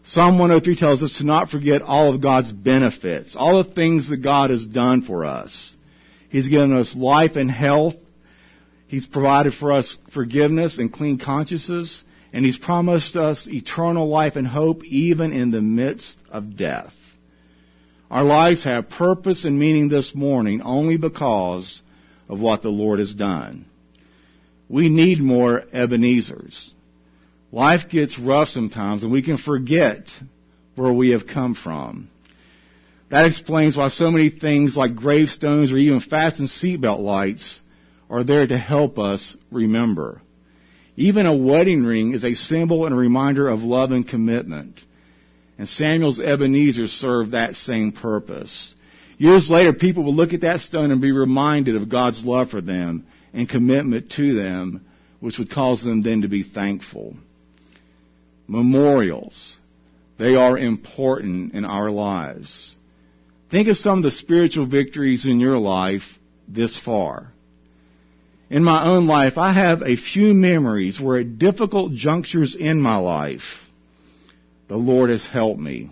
Psalm 0.03 0.39
103 0.39 0.75
tells 0.75 1.03
us 1.03 1.19
to 1.19 1.23
not 1.23 1.49
forget 1.49 1.81
all 1.81 2.13
of 2.13 2.21
God's 2.21 2.51
benefits, 2.51 3.37
all 3.37 3.63
the 3.63 3.71
things 3.71 4.09
that 4.09 4.17
God 4.17 4.49
has 4.49 4.65
done 4.65 5.03
for 5.03 5.23
us. 5.23 5.75
He's 6.29 6.47
given 6.47 6.73
us 6.73 6.95
life 6.95 7.35
and 7.35 7.49
health. 7.49 7.95
He's 8.87 9.05
provided 9.05 9.53
for 9.53 9.71
us 9.71 9.97
forgiveness 10.13 10.77
and 10.77 10.91
clean 10.91 11.19
consciences. 11.19 12.03
And 12.33 12.45
He's 12.45 12.57
promised 12.57 13.15
us 13.15 13.47
eternal 13.47 14.07
life 14.07 14.35
and 14.35 14.47
hope 14.47 14.83
even 14.83 15.33
in 15.33 15.51
the 15.51 15.61
midst 15.61 16.17
of 16.29 16.57
death. 16.57 16.93
Our 18.09 18.23
lives 18.23 18.63
have 18.63 18.89
purpose 18.89 19.45
and 19.45 19.59
meaning 19.59 19.89
this 19.89 20.15
morning 20.15 20.61
only 20.61 20.97
because 20.97 21.81
of 22.29 22.39
what 22.39 22.61
the 22.61 22.69
Lord 22.69 22.99
has 22.99 23.13
done. 23.13 23.65
We 24.69 24.89
need 24.89 25.19
more 25.19 25.63
Ebenezers. 25.73 26.71
Life 27.51 27.89
gets 27.89 28.19
rough 28.19 28.49
sometimes 28.49 29.03
and 29.03 29.11
we 29.11 29.21
can 29.21 29.37
forget 29.37 30.09
where 30.75 30.91
we 30.91 31.11
have 31.11 31.27
come 31.27 31.55
from. 31.55 32.09
That 33.09 33.25
explains 33.25 33.77
why 33.77 33.87
so 33.87 34.11
many 34.11 34.29
things 34.29 34.75
like 34.75 34.95
gravestones 34.95 35.71
or 35.71 35.77
even 35.77 36.01
fastened 36.01 36.49
seatbelt 36.49 36.99
lights 36.99 37.61
are 38.09 38.23
there 38.23 38.45
to 38.45 38.57
help 38.57 38.99
us 38.99 39.35
remember. 39.51 40.21
Even 40.95 41.25
a 41.25 41.35
wedding 41.35 41.83
ring 41.83 42.13
is 42.13 42.23
a 42.23 42.33
symbol 42.33 42.85
and 42.85 42.93
a 42.93 42.97
reminder 42.97 43.47
of 43.47 43.59
love 43.59 43.91
and 43.91 44.07
commitment. 44.07 44.81
And 45.57 45.69
Samuel's 45.69 46.19
Ebenezer 46.19 46.87
served 46.87 47.31
that 47.31 47.55
same 47.55 47.91
purpose. 47.91 48.73
Years 49.17 49.49
later, 49.49 49.73
people 49.73 50.03
will 50.03 50.13
look 50.13 50.33
at 50.33 50.41
that 50.41 50.61
stone 50.61 50.91
and 50.91 51.01
be 51.01 51.11
reminded 51.11 51.75
of 51.75 51.89
God's 51.89 52.23
love 52.23 52.49
for 52.49 52.61
them 52.61 53.07
and 53.33 53.49
commitment 53.49 54.11
to 54.11 54.35
them, 54.35 54.85
which 55.19 55.39
would 55.39 55.49
cause 55.49 55.83
them 55.83 56.03
then 56.03 56.21
to 56.21 56.27
be 56.27 56.43
thankful. 56.43 57.15
Memorials. 58.47 59.57
They 60.19 60.35
are 60.35 60.57
important 60.57 61.53
in 61.53 61.65
our 61.65 61.89
lives. 61.89 62.76
Think 63.49 63.69
of 63.69 63.77
some 63.77 63.99
of 63.99 64.03
the 64.03 64.11
spiritual 64.11 64.65
victories 64.65 65.25
in 65.25 65.39
your 65.39 65.57
life 65.57 66.03
this 66.47 66.77
far. 66.77 67.31
In 68.49 68.63
my 68.63 68.85
own 68.85 69.07
life, 69.07 69.37
I 69.37 69.53
have 69.53 69.81
a 69.81 69.95
few 69.95 70.33
memories 70.33 70.99
where 70.99 71.19
at 71.19 71.37
difficult 71.37 71.93
junctures 71.93 72.55
in 72.55 72.81
my 72.81 72.97
life, 72.97 73.67
the 74.67 74.77
Lord 74.77 75.09
has 75.09 75.25
helped 75.25 75.59
me. 75.59 75.89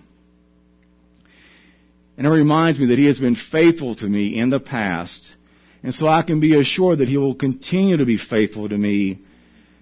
And 2.17 2.27
it 2.27 2.29
reminds 2.29 2.79
me 2.79 2.87
that 2.87 2.97
He 2.97 3.07
has 3.07 3.19
been 3.19 3.35
faithful 3.35 3.95
to 3.95 4.07
me 4.07 4.37
in 4.37 4.49
the 4.49 4.59
past. 4.59 5.33
And 5.83 5.93
so 5.93 6.07
I 6.07 6.23
can 6.23 6.39
be 6.39 6.59
assured 6.59 6.99
that 6.99 7.09
He 7.09 7.17
will 7.17 7.35
continue 7.35 7.97
to 7.97 8.05
be 8.05 8.17
faithful 8.17 8.67
to 8.67 8.77
me 8.77 9.19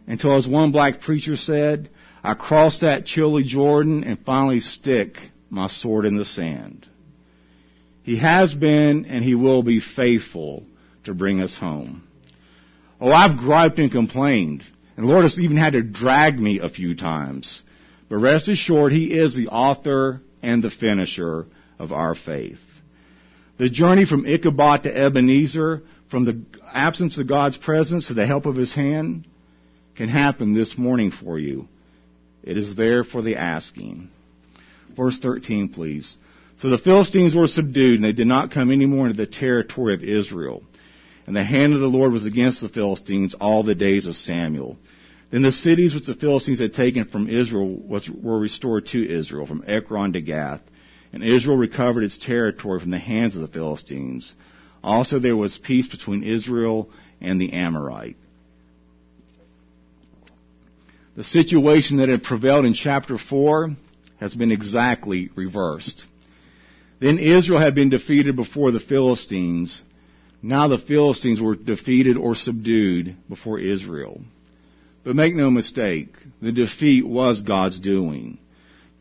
until, 0.07 0.35
as 0.35 0.47
one 0.47 0.71
black 0.71 1.01
preacher 1.01 1.37
said, 1.37 1.89
I 2.23 2.33
cross 2.33 2.79
that 2.79 3.05
chilly 3.05 3.43
Jordan 3.43 4.03
and 4.03 4.19
finally 4.19 4.59
stick 4.59 5.17
my 5.49 5.67
sword 5.67 6.05
in 6.05 6.17
the 6.17 6.25
sand. 6.25 6.87
He 8.03 8.17
has 8.17 8.53
been 8.53 9.05
and 9.05 9.23
He 9.23 9.35
will 9.35 9.63
be 9.63 9.79
faithful 9.79 10.65
to 11.05 11.13
bring 11.13 11.41
us 11.41 11.57
home. 11.57 12.07
Oh, 13.01 13.11
I've 13.11 13.37
griped 13.37 13.79
and 13.79 13.91
complained. 13.91 14.63
And 14.95 15.07
the 15.07 15.11
Lord 15.11 15.23
has 15.23 15.39
even 15.39 15.57
had 15.57 15.73
to 15.73 15.81
drag 15.81 16.39
me 16.39 16.59
a 16.59 16.69
few 16.69 16.95
times. 16.95 17.63
But 18.09 18.17
rest 18.17 18.47
assured, 18.47 18.91
He 18.91 19.17
is 19.17 19.35
the 19.35 19.47
author 19.47 20.21
and 20.41 20.63
the 20.63 20.69
finisher 20.69 21.47
of 21.79 21.91
our 21.91 22.13
faith. 22.13 22.59
The 23.57 23.69
journey 23.69 24.05
from 24.05 24.25
Ichabod 24.25 24.83
to 24.83 24.95
Ebenezer, 24.95 25.81
from 26.09 26.25
the 26.25 26.43
absence 26.71 27.17
of 27.17 27.27
God's 27.27 27.57
presence 27.57 28.07
to 28.07 28.13
the 28.13 28.27
help 28.27 28.45
of 28.45 28.55
His 28.55 28.73
hand, 28.73 29.25
can 29.95 30.09
happen 30.09 30.53
this 30.53 30.77
morning 30.77 31.11
for 31.11 31.39
you. 31.39 31.67
It 32.43 32.57
is 32.57 32.75
there 32.75 33.03
for 33.03 33.21
the 33.21 33.37
asking. 33.37 34.09
Verse 34.95 35.17
13, 35.19 35.69
please. 35.69 36.17
So 36.57 36.69
the 36.69 36.77
Philistines 36.77 37.35
were 37.35 37.47
subdued, 37.47 37.95
and 37.95 38.03
they 38.03 38.13
did 38.13 38.27
not 38.27 38.51
come 38.51 38.71
any 38.71 38.85
more 38.85 39.07
into 39.07 39.17
the 39.17 39.27
territory 39.27 39.93
of 39.93 40.03
Israel. 40.03 40.63
And 41.25 41.35
the 41.35 41.43
hand 41.43 41.73
of 41.73 41.79
the 41.79 41.87
Lord 41.87 42.11
was 42.11 42.25
against 42.25 42.61
the 42.61 42.69
Philistines 42.69 43.33
all 43.33 43.63
the 43.63 43.75
days 43.75 44.05
of 44.05 44.15
Samuel. 44.15 44.77
Then 45.31 45.41
the 45.41 45.51
cities 45.51 45.95
which 45.95 46.05
the 46.05 46.15
Philistines 46.15 46.59
had 46.59 46.73
taken 46.73 47.05
from 47.05 47.29
Israel 47.29 47.75
was, 47.75 48.09
were 48.09 48.39
restored 48.39 48.87
to 48.87 49.09
Israel, 49.09 49.47
from 49.47 49.63
Ekron 49.67 50.13
to 50.13 50.21
Gath. 50.21 50.61
And 51.11 51.23
Israel 51.23 51.57
recovered 51.57 52.03
its 52.03 52.17
territory 52.17 52.79
from 52.79 52.91
the 52.91 52.99
hands 52.99 53.35
of 53.35 53.41
the 53.41 53.47
Philistines. 53.47 54.35
Also 54.83 55.19
there 55.19 55.37
was 55.37 55.57
peace 55.57 55.87
between 55.87 56.23
Israel 56.23 56.89
and 57.21 57.39
the 57.39 57.53
Amorite. 57.53 58.17
The 61.15 61.23
situation 61.23 61.97
that 61.97 62.09
had 62.09 62.23
prevailed 62.23 62.65
in 62.65 62.73
chapter 62.73 63.17
4 63.17 63.75
has 64.19 64.33
been 64.33 64.51
exactly 64.51 65.29
reversed. 65.35 66.05
Then 67.03 67.19
Israel 67.19 67.59
had 67.59 67.75
been 67.75 67.89
defeated 67.89 68.37
before 68.37 68.71
the 68.71 68.79
Philistines. 68.79 69.81
Now 70.41 70.69
the 70.69 70.77
Philistines 70.77 71.41
were 71.41 71.53
defeated 71.53 72.15
or 72.15 72.33
subdued 72.33 73.17
before 73.27 73.59
Israel. 73.59 74.21
But 75.03 75.17
make 75.17 75.35
no 75.35 75.51
mistake, 75.51 76.15
the 76.41 76.53
defeat 76.53 77.05
was 77.05 77.41
God's 77.41 77.77
doing. 77.77 78.37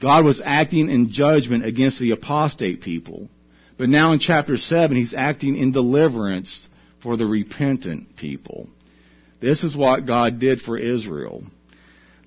God 0.00 0.24
was 0.24 0.42
acting 0.44 0.90
in 0.90 1.12
judgment 1.12 1.64
against 1.64 2.00
the 2.00 2.10
apostate 2.10 2.80
people. 2.80 3.28
But 3.78 3.88
now 3.88 4.12
in 4.12 4.18
chapter 4.18 4.56
7, 4.56 4.96
he's 4.96 5.14
acting 5.14 5.56
in 5.56 5.70
deliverance 5.70 6.66
for 7.04 7.16
the 7.16 7.26
repentant 7.26 8.16
people. 8.16 8.68
This 9.40 9.62
is 9.62 9.76
what 9.76 10.06
God 10.06 10.40
did 10.40 10.60
for 10.60 10.76
Israel. 10.76 11.44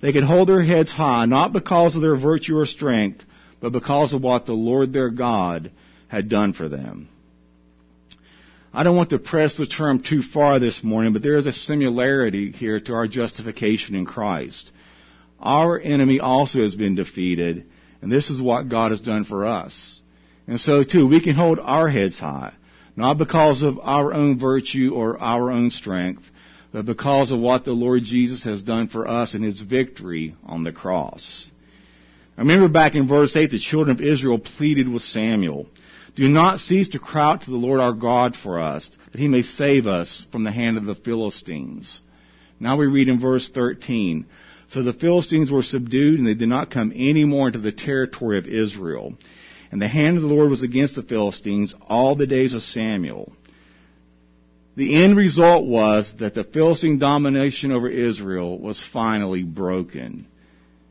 They 0.00 0.14
could 0.14 0.24
hold 0.24 0.48
their 0.48 0.64
heads 0.64 0.90
high, 0.90 1.26
not 1.26 1.52
because 1.52 1.96
of 1.96 2.00
their 2.00 2.16
virtue 2.18 2.56
or 2.56 2.64
strength, 2.64 3.26
but 3.60 3.72
because 3.72 4.12
of 4.12 4.22
what 4.22 4.46
the 4.46 4.52
Lord 4.52 4.92
their 4.92 5.10
God 5.10 5.70
had 6.08 6.28
done 6.28 6.52
for 6.52 6.68
them. 6.68 7.08
I 8.72 8.82
don't 8.82 8.96
want 8.96 9.10
to 9.10 9.18
press 9.18 9.56
the 9.56 9.66
term 9.66 10.02
too 10.02 10.20
far 10.20 10.58
this 10.58 10.84
morning, 10.84 11.14
but 11.14 11.22
there 11.22 11.38
is 11.38 11.46
a 11.46 11.52
similarity 11.52 12.52
here 12.52 12.78
to 12.80 12.92
our 12.92 13.08
justification 13.08 13.94
in 13.94 14.04
Christ. 14.04 14.70
Our 15.40 15.80
enemy 15.80 16.20
also 16.20 16.60
has 16.60 16.74
been 16.74 16.94
defeated, 16.94 17.66
and 18.02 18.12
this 18.12 18.28
is 18.28 18.40
what 18.40 18.68
God 18.68 18.90
has 18.90 19.00
done 19.00 19.24
for 19.24 19.46
us. 19.46 20.02
And 20.46 20.60
so 20.60 20.84
too, 20.84 21.08
we 21.08 21.22
can 21.22 21.34
hold 21.34 21.58
our 21.58 21.88
heads 21.88 22.18
high, 22.18 22.52
not 22.94 23.18
because 23.18 23.62
of 23.62 23.78
our 23.80 24.12
own 24.12 24.38
virtue 24.38 24.92
or 24.94 25.18
our 25.18 25.50
own 25.50 25.70
strength, 25.70 26.22
but 26.72 26.84
because 26.84 27.30
of 27.30 27.38
what 27.38 27.64
the 27.64 27.72
Lord 27.72 28.02
Jesus 28.04 28.44
has 28.44 28.62
done 28.62 28.88
for 28.88 29.08
us 29.08 29.34
in 29.34 29.42
His 29.42 29.60
victory 29.60 30.34
on 30.44 30.64
the 30.64 30.72
cross. 30.72 31.50
Remember 32.36 32.68
back 32.68 32.94
in 32.94 33.08
verse 33.08 33.34
8, 33.34 33.50
the 33.50 33.58
children 33.58 33.96
of 33.96 34.02
Israel 34.02 34.38
pleaded 34.38 34.88
with 34.88 35.02
Samuel, 35.02 35.66
Do 36.14 36.28
not 36.28 36.60
cease 36.60 36.90
to 36.90 36.98
cry 36.98 37.32
out 37.32 37.42
to 37.42 37.50
the 37.50 37.56
Lord 37.56 37.80
our 37.80 37.94
God 37.94 38.36
for 38.36 38.60
us, 38.60 38.88
that 39.12 39.18
He 39.18 39.28
may 39.28 39.42
save 39.42 39.86
us 39.86 40.26
from 40.30 40.44
the 40.44 40.52
hand 40.52 40.76
of 40.76 40.84
the 40.84 40.94
Philistines. 40.94 42.00
Now 42.60 42.76
we 42.76 42.86
read 42.86 43.08
in 43.08 43.20
verse 43.20 43.48
13, 43.48 44.26
So 44.68 44.82
the 44.82 44.92
Philistines 44.92 45.50
were 45.50 45.62
subdued, 45.62 46.18
and 46.18 46.26
they 46.26 46.34
did 46.34 46.48
not 46.48 46.70
come 46.70 46.92
any 46.94 47.24
more 47.24 47.46
into 47.46 47.58
the 47.58 47.72
territory 47.72 48.38
of 48.38 48.46
Israel. 48.46 49.14
And 49.72 49.80
the 49.80 49.88
hand 49.88 50.16
of 50.16 50.22
the 50.22 50.28
Lord 50.28 50.50
was 50.50 50.62
against 50.62 50.94
the 50.94 51.02
Philistines 51.02 51.74
all 51.88 52.16
the 52.16 52.26
days 52.26 52.54
of 52.54 52.62
Samuel. 52.62 53.32
The 54.76 55.02
end 55.02 55.16
result 55.16 55.66
was 55.66 56.12
that 56.18 56.34
the 56.34 56.44
Philistine 56.44 56.98
domination 56.98 57.72
over 57.72 57.88
Israel 57.88 58.58
was 58.58 58.84
finally 58.92 59.42
broken. 59.42 60.26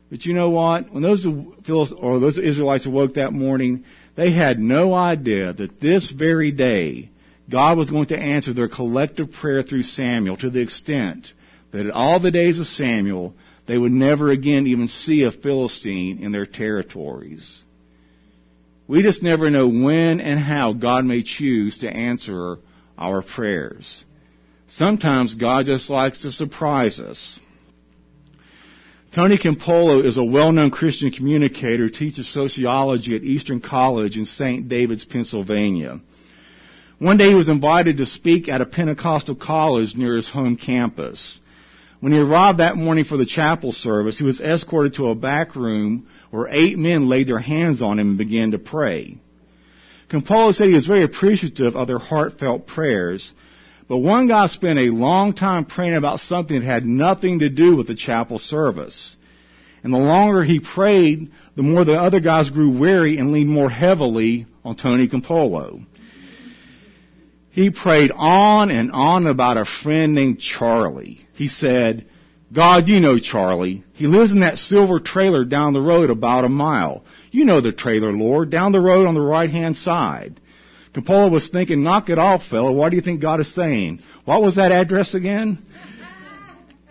But 0.09 0.25
you 0.25 0.33
know 0.33 0.49
what? 0.51 0.91
When 0.93 1.01
those 1.01 1.25
or 1.25 2.19
those 2.19 2.37
Israelites 2.37 2.85
awoke 2.85 3.15
that 3.15 3.33
morning, 3.33 3.85
they 4.15 4.31
had 4.31 4.59
no 4.59 4.93
idea 4.93 5.53
that 5.53 5.81
this 5.81 6.11
very 6.11 6.51
day 6.51 7.09
God 7.49 7.77
was 7.77 7.89
going 7.89 8.07
to 8.07 8.17
answer 8.17 8.53
their 8.53 8.69
collective 8.69 9.31
prayer 9.31 9.61
through 9.63 9.83
Samuel 9.83 10.37
to 10.37 10.49
the 10.49 10.61
extent 10.61 11.33
that 11.71 11.81
in 11.81 11.91
all 11.91 12.19
the 12.19 12.31
days 12.31 12.59
of 12.59 12.67
Samuel 12.67 13.35
they 13.67 13.77
would 13.77 13.91
never 13.91 14.29
again 14.29 14.67
even 14.67 14.87
see 14.87 15.23
a 15.23 15.31
Philistine 15.31 16.19
in 16.19 16.31
their 16.31 16.45
territories. 16.45 17.61
We 18.87 19.01
just 19.01 19.23
never 19.23 19.49
know 19.49 19.67
when 19.67 20.19
and 20.19 20.39
how 20.39 20.73
God 20.73 21.05
may 21.05 21.23
choose 21.23 21.79
to 21.79 21.89
answer 21.89 22.57
our 22.97 23.23
prayers. 23.23 24.03
Sometimes 24.67 25.35
God 25.35 25.65
just 25.65 25.89
likes 25.89 26.21
to 26.21 26.31
surprise 26.31 26.99
us. 26.99 27.39
Tony 29.15 29.37
Campolo 29.37 30.03
is 30.03 30.17
a 30.17 30.23
well-known 30.25 30.71
Christian 30.71 31.09
communicator 31.09 31.83
who 31.83 31.89
teaches 31.89 32.27
sociology 32.27 33.15
at 33.15 33.23
Eastern 33.23 33.61
College 33.61 34.17
in 34.17 34.25
St. 34.25 34.67
David's, 34.67 35.05
Pennsylvania. 35.05 36.01
One 36.99 37.15
day 37.15 37.29
he 37.29 37.33
was 37.33 37.47
invited 37.47 37.95
to 37.95 38.05
speak 38.07 38.49
at 38.49 38.59
a 38.59 38.65
Pentecostal 38.65 39.35
college 39.35 39.95
near 39.95 40.17
his 40.17 40.27
home 40.27 40.57
campus. 40.57 41.39
When 42.01 42.11
he 42.11 42.19
arrived 42.19 42.59
that 42.59 42.75
morning 42.75 43.05
for 43.05 43.15
the 43.15 43.25
chapel 43.25 43.71
service, 43.71 44.17
he 44.17 44.25
was 44.25 44.41
escorted 44.41 44.95
to 44.95 45.07
a 45.07 45.15
back 45.15 45.55
room 45.55 46.07
where 46.29 46.49
eight 46.49 46.77
men 46.77 47.07
laid 47.07 47.27
their 47.27 47.39
hands 47.39 47.81
on 47.81 47.99
him 47.99 48.09
and 48.09 48.17
began 48.17 48.51
to 48.51 48.59
pray. 48.59 49.17
Campolo 50.09 50.53
said 50.53 50.67
he 50.67 50.73
was 50.73 50.87
very 50.87 51.03
appreciative 51.03 51.77
of 51.77 51.87
their 51.87 51.99
heartfelt 51.99 52.67
prayers, 52.67 53.31
but 53.87 53.97
one 53.97 54.27
guy 54.27 54.47
spent 54.47 54.79
a 54.79 54.89
long 54.89 55.33
time 55.33 55.65
praying 55.65 55.95
about 55.95 56.19
something 56.19 56.59
that 56.59 56.65
had 56.65 56.85
nothing 56.85 57.39
to 57.39 57.49
do 57.49 57.75
with 57.75 57.87
the 57.87 57.95
chapel 57.95 58.39
service. 58.39 59.15
And 59.83 59.93
the 59.93 59.99
longer 59.99 60.43
he 60.43 60.59
prayed, 60.59 61.31
the 61.55 61.61
more 61.61 61.85
the 61.85 61.99
other 61.99 62.19
guys 62.19 62.49
grew 62.49 62.79
weary 62.79 63.17
and 63.17 63.31
leaned 63.31 63.49
more 63.49 63.69
heavily 63.69 64.47
on 64.63 64.75
Tony 64.75 65.07
Campolo. 65.07 65.85
He 67.51 67.69
prayed 67.69 68.11
on 68.11 68.71
and 68.71 68.91
on 68.91 69.27
about 69.27 69.57
a 69.57 69.65
friend 69.65 70.15
named 70.15 70.39
Charlie. 70.39 71.25
He 71.35 71.47
said, 71.47 72.07
God, 72.51 72.87
you 72.87 72.99
know 72.99 73.19
Charlie. 73.19 73.83
He 73.93 74.07
lives 74.07 74.31
in 74.31 74.39
that 74.39 74.57
silver 74.57 74.99
trailer 74.99 75.45
down 75.45 75.73
the 75.73 75.81
road 75.81 76.09
about 76.09 76.45
a 76.45 76.49
mile. 76.49 77.03
You 77.31 77.45
know 77.45 77.61
the 77.61 77.71
trailer, 77.71 78.11
Lord, 78.11 78.49
down 78.49 78.71
the 78.71 78.81
road 78.81 79.07
on 79.07 79.13
the 79.13 79.21
right 79.21 79.49
hand 79.49 79.77
side. 79.77 80.41
Campolo 80.95 81.29
was 81.29 81.49
thinking, 81.49 81.83
knock 81.83 82.09
it 82.09 82.17
off, 82.17 82.43
fella. 82.49 82.71
What 82.71 82.89
do 82.89 82.95
you 82.95 83.01
think 83.01 83.21
God 83.21 83.41
is 83.41 83.53
saying? 83.53 83.99
What 84.23 84.41
was 84.41 84.55
that 84.55 84.71
address 84.71 85.13
again? 85.13 85.65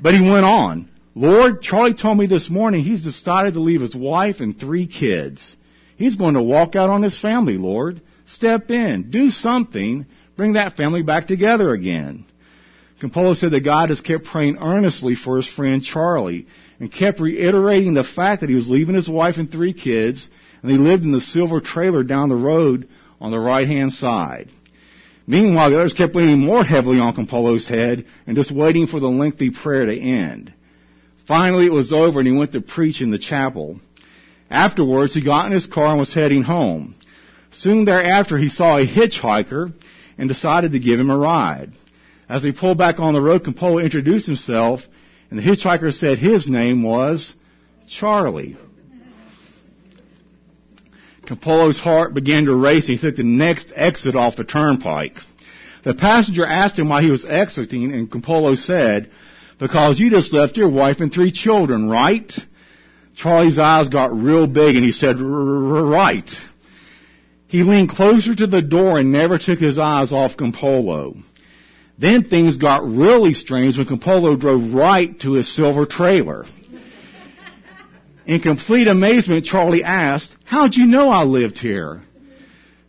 But 0.00 0.14
he 0.14 0.20
went 0.20 0.44
on. 0.44 0.90
Lord, 1.14 1.62
Charlie 1.62 1.94
told 1.94 2.18
me 2.18 2.26
this 2.26 2.50
morning 2.50 2.84
he's 2.84 3.02
decided 3.02 3.54
to 3.54 3.60
leave 3.60 3.80
his 3.80 3.96
wife 3.96 4.40
and 4.40 4.58
three 4.58 4.86
kids. 4.86 5.56
He's 5.96 6.16
going 6.16 6.34
to 6.34 6.42
walk 6.42 6.76
out 6.76 6.90
on 6.90 7.02
his 7.02 7.18
family, 7.18 7.56
Lord. 7.56 8.02
Step 8.26 8.70
in. 8.70 9.10
Do 9.10 9.30
something. 9.30 10.04
Bring 10.36 10.54
that 10.54 10.76
family 10.76 11.02
back 11.02 11.26
together 11.26 11.72
again. 11.72 12.26
Campolo 13.00 13.34
said 13.34 13.52
that 13.52 13.64
God 13.64 13.88
has 13.88 14.00
kept 14.02 14.24
praying 14.24 14.58
earnestly 14.60 15.14
for 15.14 15.36
his 15.36 15.48
friend 15.48 15.82
Charlie 15.82 16.46
and 16.78 16.92
kept 16.92 17.20
reiterating 17.20 17.94
the 17.94 18.04
fact 18.04 18.40
that 18.40 18.50
he 18.50 18.56
was 18.56 18.68
leaving 18.68 18.94
his 18.94 19.08
wife 19.08 19.36
and 19.38 19.50
three 19.50 19.72
kids 19.72 20.28
and 20.62 20.70
he 20.70 20.78
lived 20.78 21.04
in 21.04 21.12
the 21.12 21.20
silver 21.20 21.60
trailer 21.60 22.02
down 22.02 22.28
the 22.28 22.34
road 22.34 22.88
on 23.24 23.30
the 23.30 23.40
right 23.40 23.66
hand 23.66 23.90
side. 23.90 24.50
Meanwhile, 25.26 25.70
the 25.70 25.78
others 25.78 25.94
kept 25.94 26.14
leaning 26.14 26.40
more 26.40 26.62
heavily 26.62 26.98
on 26.98 27.16
Campolo's 27.16 27.66
head 27.66 28.04
and 28.26 28.36
just 28.36 28.54
waiting 28.54 28.86
for 28.86 29.00
the 29.00 29.08
lengthy 29.08 29.48
prayer 29.48 29.86
to 29.86 29.98
end. 29.98 30.52
Finally, 31.26 31.64
it 31.64 31.72
was 31.72 31.90
over 31.90 32.20
and 32.20 32.28
he 32.28 32.34
went 32.34 32.52
to 32.52 32.60
preach 32.60 33.00
in 33.00 33.10
the 33.10 33.18
chapel. 33.18 33.80
Afterwards, 34.50 35.14
he 35.14 35.24
got 35.24 35.46
in 35.46 35.52
his 35.52 35.66
car 35.66 35.86
and 35.86 35.98
was 35.98 36.12
heading 36.12 36.42
home. 36.42 36.96
Soon 37.50 37.86
thereafter, 37.86 38.36
he 38.36 38.50
saw 38.50 38.76
a 38.76 38.86
hitchhiker 38.86 39.72
and 40.18 40.28
decided 40.28 40.72
to 40.72 40.78
give 40.78 41.00
him 41.00 41.08
a 41.08 41.16
ride. 41.16 41.72
As 42.28 42.42
he 42.42 42.52
pulled 42.52 42.76
back 42.76 43.00
on 43.00 43.14
the 43.14 43.22
road, 43.22 43.42
Compolo 43.42 43.82
introduced 43.82 44.26
himself 44.26 44.80
and 45.30 45.38
the 45.38 45.42
hitchhiker 45.42 45.94
said 45.94 46.18
his 46.18 46.46
name 46.46 46.82
was 46.82 47.32
Charlie. 47.88 48.58
Campolo's 51.26 51.78
heart 51.78 52.14
began 52.14 52.44
to 52.46 52.54
race. 52.54 52.86
He 52.86 52.98
took 52.98 53.16
the 53.16 53.22
next 53.22 53.72
exit 53.74 54.16
off 54.16 54.36
the 54.36 54.44
turnpike. 54.44 55.16
The 55.84 55.94
passenger 55.94 56.46
asked 56.46 56.78
him 56.78 56.88
why 56.88 57.02
he 57.02 57.10
was 57.10 57.24
exiting, 57.24 57.92
and 57.92 58.10
Campolo 58.10 58.56
said, 58.56 59.10
because 59.58 60.00
you 60.00 60.10
just 60.10 60.32
left 60.32 60.56
your 60.56 60.70
wife 60.70 61.00
and 61.00 61.12
three 61.12 61.30
children, 61.30 61.88
right? 61.88 62.32
Charlie's 63.16 63.58
eyes 63.58 63.88
got 63.88 64.12
real 64.12 64.46
big 64.46 64.76
and 64.76 64.84
he 64.84 64.92
said, 64.92 65.20
right. 65.20 66.28
He 67.46 67.62
leaned 67.62 67.90
closer 67.90 68.34
to 68.34 68.46
the 68.46 68.62
door 68.62 68.98
and 68.98 69.12
never 69.12 69.38
took 69.38 69.60
his 69.60 69.78
eyes 69.78 70.12
off 70.12 70.36
Campolo. 70.36 71.22
Then 71.98 72.24
things 72.24 72.56
got 72.56 72.84
really 72.84 73.34
strange 73.34 73.78
when 73.78 73.86
Campolo 73.86 74.38
drove 74.38 74.74
right 74.74 75.18
to 75.20 75.34
his 75.34 75.54
silver 75.54 75.86
trailer. 75.86 76.46
In 78.26 78.40
complete 78.40 78.88
amazement, 78.88 79.44
Charlie 79.44 79.84
asked, 79.84 80.34
How'd 80.44 80.76
you 80.76 80.86
know 80.86 81.10
I 81.10 81.24
lived 81.24 81.58
here? 81.58 82.02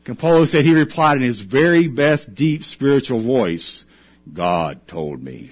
Campolo 0.05 0.47
said 0.47 0.63
he 0.63 0.73
replied 0.73 1.17
in 1.17 1.23
his 1.23 1.41
very 1.41 1.87
best 1.87 2.33
deep 2.35 2.63
spiritual 2.63 3.23
voice, 3.23 3.83
God 4.31 4.87
told 4.87 5.21
me. 5.21 5.51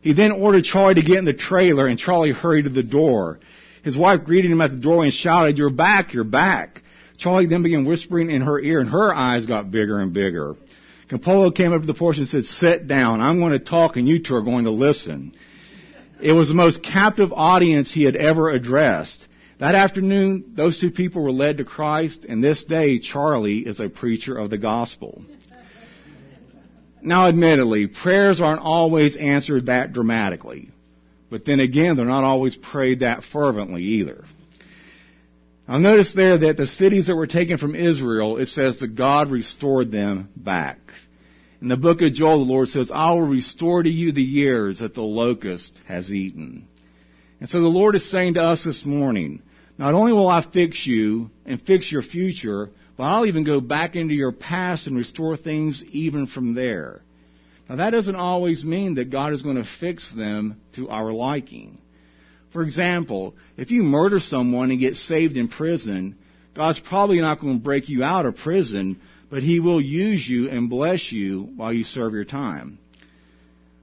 He 0.00 0.12
then 0.12 0.32
ordered 0.32 0.64
Charlie 0.64 0.96
to 0.96 1.02
get 1.02 1.18
in 1.18 1.24
the 1.24 1.32
trailer 1.32 1.86
and 1.86 1.98
Charlie 1.98 2.32
hurried 2.32 2.64
to 2.64 2.70
the 2.70 2.82
door. 2.82 3.38
His 3.82 3.96
wife 3.96 4.24
greeted 4.24 4.50
him 4.50 4.60
at 4.60 4.70
the 4.70 4.76
doorway 4.76 5.06
and 5.06 5.14
shouted, 5.14 5.56
you're 5.56 5.70
back, 5.70 6.12
you're 6.12 6.24
back. 6.24 6.82
Charlie 7.16 7.46
then 7.46 7.62
began 7.62 7.86
whispering 7.86 8.30
in 8.30 8.42
her 8.42 8.60
ear 8.60 8.80
and 8.80 8.90
her 8.90 9.14
eyes 9.14 9.46
got 9.46 9.70
bigger 9.70 10.00
and 10.00 10.12
bigger. 10.12 10.56
Campolo 11.08 11.54
came 11.54 11.72
up 11.72 11.82
to 11.82 11.86
the 11.86 11.94
porch 11.94 12.18
and 12.18 12.28
said, 12.28 12.44
sit 12.44 12.88
down. 12.88 13.20
I'm 13.20 13.38
going 13.38 13.52
to 13.52 13.58
talk 13.58 13.96
and 13.96 14.08
you 14.08 14.22
two 14.22 14.34
are 14.34 14.42
going 14.42 14.64
to 14.64 14.70
listen. 14.70 15.34
It 16.20 16.32
was 16.32 16.48
the 16.48 16.54
most 16.54 16.82
captive 16.82 17.32
audience 17.32 17.92
he 17.92 18.04
had 18.04 18.16
ever 18.16 18.50
addressed. 18.50 19.26
That 19.58 19.74
afternoon, 19.74 20.52
those 20.54 20.80
two 20.80 20.90
people 20.90 21.22
were 21.22 21.32
led 21.32 21.58
to 21.58 21.64
Christ, 21.64 22.24
and 22.28 22.42
this 22.42 22.64
day, 22.64 22.98
Charlie 22.98 23.60
is 23.60 23.80
a 23.80 23.88
preacher 23.88 24.36
of 24.36 24.50
the 24.50 24.58
gospel. 24.58 25.24
Now, 27.02 27.28
admittedly, 27.28 27.86
prayers 27.86 28.40
aren't 28.40 28.62
always 28.62 29.16
answered 29.16 29.66
that 29.66 29.92
dramatically. 29.92 30.70
But 31.30 31.44
then 31.44 31.60
again, 31.60 31.96
they're 31.96 32.06
not 32.06 32.24
always 32.24 32.54
prayed 32.54 33.00
that 33.00 33.24
fervently 33.24 33.82
either. 33.82 34.24
Now 35.68 35.78
notice 35.78 36.12
there 36.12 36.38
that 36.38 36.56
the 36.56 36.66
cities 36.66 37.06
that 37.06 37.16
were 37.16 37.26
taken 37.26 37.58
from 37.58 37.74
Israel, 37.74 38.36
it 38.36 38.46
says 38.46 38.80
that 38.80 38.94
God 38.94 39.30
restored 39.30 39.90
them 39.90 40.28
back. 40.36 40.78
In 41.64 41.70
the 41.70 41.78
book 41.78 42.02
of 42.02 42.12
Joel, 42.12 42.44
the 42.44 42.52
Lord 42.52 42.68
says, 42.68 42.90
I 42.92 43.12
will 43.12 43.22
restore 43.22 43.82
to 43.82 43.88
you 43.88 44.12
the 44.12 44.22
years 44.22 44.80
that 44.80 44.94
the 44.94 45.00
locust 45.00 45.72
has 45.86 46.12
eaten. 46.12 46.68
And 47.40 47.48
so 47.48 47.62
the 47.62 47.68
Lord 47.68 47.96
is 47.96 48.10
saying 48.10 48.34
to 48.34 48.42
us 48.42 48.64
this 48.64 48.84
morning, 48.84 49.40
not 49.78 49.94
only 49.94 50.12
will 50.12 50.28
I 50.28 50.42
fix 50.42 50.86
you 50.86 51.30
and 51.46 51.58
fix 51.58 51.90
your 51.90 52.02
future, 52.02 52.68
but 52.98 53.04
I'll 53.04 53.24
even 53.24 53.44
go 53.44 53.62
back 53.62 53.96
into 53.96 54.12
your 54.12 54.30
past 54.30 54.86
and 54.86 54.94
restore 54.94 55.38
things 55.38 55.82
even 55.90 56.26
from 56.26 56.52
there. 56.52 57.00
Now 57.66 57.76
that 57.76 57.92
doesn't 57.92 58.14
always 58.14 58.62
mean 58.62 58.96
that 58.96 59.08
God 59.08 59.32
is 59.32 59.40
going 59.40 59.56
to 59.56 59.64
fix 59.80 60.12
them 60.12 60.60
to 60.74 60.90
our 60.90 61.12
liking. 61.12 61.78
For 62.52 62.62
example, 62.62 63.36
if 63.56 63.70
you 63.70 63.82
murder 63.82 64.20
someone 64.20 64.70
and 64.70 64.78
get 64.78 64.96
saved 64.96 65.38
in 65.38 65.48
prison, 65.48 66.18
God's 66.54 66.78
probably 66.78 67.20
not 67.20 67.40
going 67.40 67.56
to 67.56 67.64
break 67.64 67.88
you 67.88 68.04
out 68.04 68.26
of 68.26 68.36
prison, 68.36 69.00
but 69.34 69.42
He 69.42 69.58
will 69.58 69.80
use 69.80 70.28
you 70.28 70.48
and 70.48 70.70
bless 70.70 71.10
you 71.10 71.50
while 71.56 71.72
you 71.72 71.82
serve 71.82 72.12
your 72.12 72.24
time. 72.24 72.78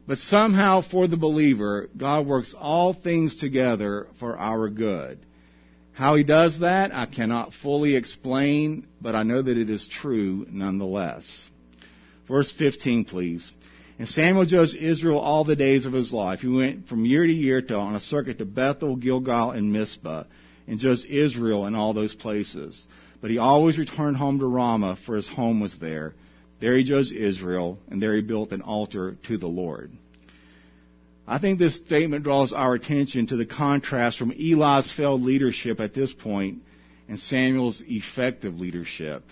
But 0.07 0.19
somehow 0.19 0.79
for 0.79 1.09
the 1.09 1.17
believer, 1.17 1.89
God 1.97 2.25
works 2.25 2.55
all 2.57 2.93
things 2.93 3.35
together 3.35 4.07
for 4.17 4.39
our 4.39 4.69
good. 4.69 5.19
How 5.91 6.15
He 6.15 6.23
does 6.23 6.61
that, 6.61 6.95
I 6.95 7.05
cannot 7.05 7.51
fully 7.51 7.97
explain, 7.97 8.87
but 9.01 9.13
I 9.13 9.23
know 9.23 9.41
that 9.41 9.57
it 9.57 9.69
is 9.69 9.89
true 9.89 10.47
nonetheless. 10.49 11.49
Verse 12.29 12.49
15, 12.57 13.03
please. 13.03 13.51
And 13.99 14.07
Samuel 14.07 14.45
judged 14.45 14.77
Israel 14.77 15.19
all 15.19 15.43
the 15.43 15.57
days 15.57 15.85
of 15.85 15.91
his 15.91 16.13
life. 16.13 16.39
He 16.39 16.47
went 16.47 16.87
from 16.87 17.03
year 17.03 17.27
to 17.27 17.33
year 17.33 17.61
to, 17.61 17.75
on 17.75 17.95
a 17.95 17.99
circuit 17.99 18.37
to 18.37 18.45
Bethel, 18.45 18.95
Gilgal, 18.95 19.51
and 19.51 19.73
Mizpah, 19.73 20.23
and 20.65 20.79
judged 20.79 21.07
Israel 21.07 21.65
in 21.65 21.75
all 21.75 21.93
those 21.93 22.15
places. 22.15 22.87
But 23.21 23.31
he 23.31 23.37
always 23.37 23.77
returned 23.77 24.17
home 24.17 24.39
to 24.39 24.45
Ramah, 24.45 24.97
for 25.05 25.15
his 25.15 25.29
home 25.29 25.59
was 25.59 25.77
there. 25.77 26.15
There 26.59 26.77
he 26.77 26.83
judged 26.83 27.13
Israel, 27.13 27.79
and 27.89 28.01
there 28.01 28.15
he 28.15 28.21
built 28.21 28.51
an 28.51 28.61
altar 28.61 29.17
to 29.27 29.37
the 29.37 29.47
Lord. 29.47 29.91
I 31.27 31.37
think 31.37 31.59
this 31.59 31.75
statement 31.75 32.23
draws 32.23 32.51
our 32.51 32.73
attention 32.73 33.27
to 33.27 33.35
the 33.35 33.45
contrast 33.45 34.17
from 34.17 34.31
Eli's 34.31 34.91
failed 34.91 35.21
leadership 35.21 35.79
at 35.79 35.93
this 35.93 36.11
point 36.11 36.63
and 37.07 37.19
Samuel's 37.19 37.83
effective 37.85 38.59
leadership. 38.59 39.23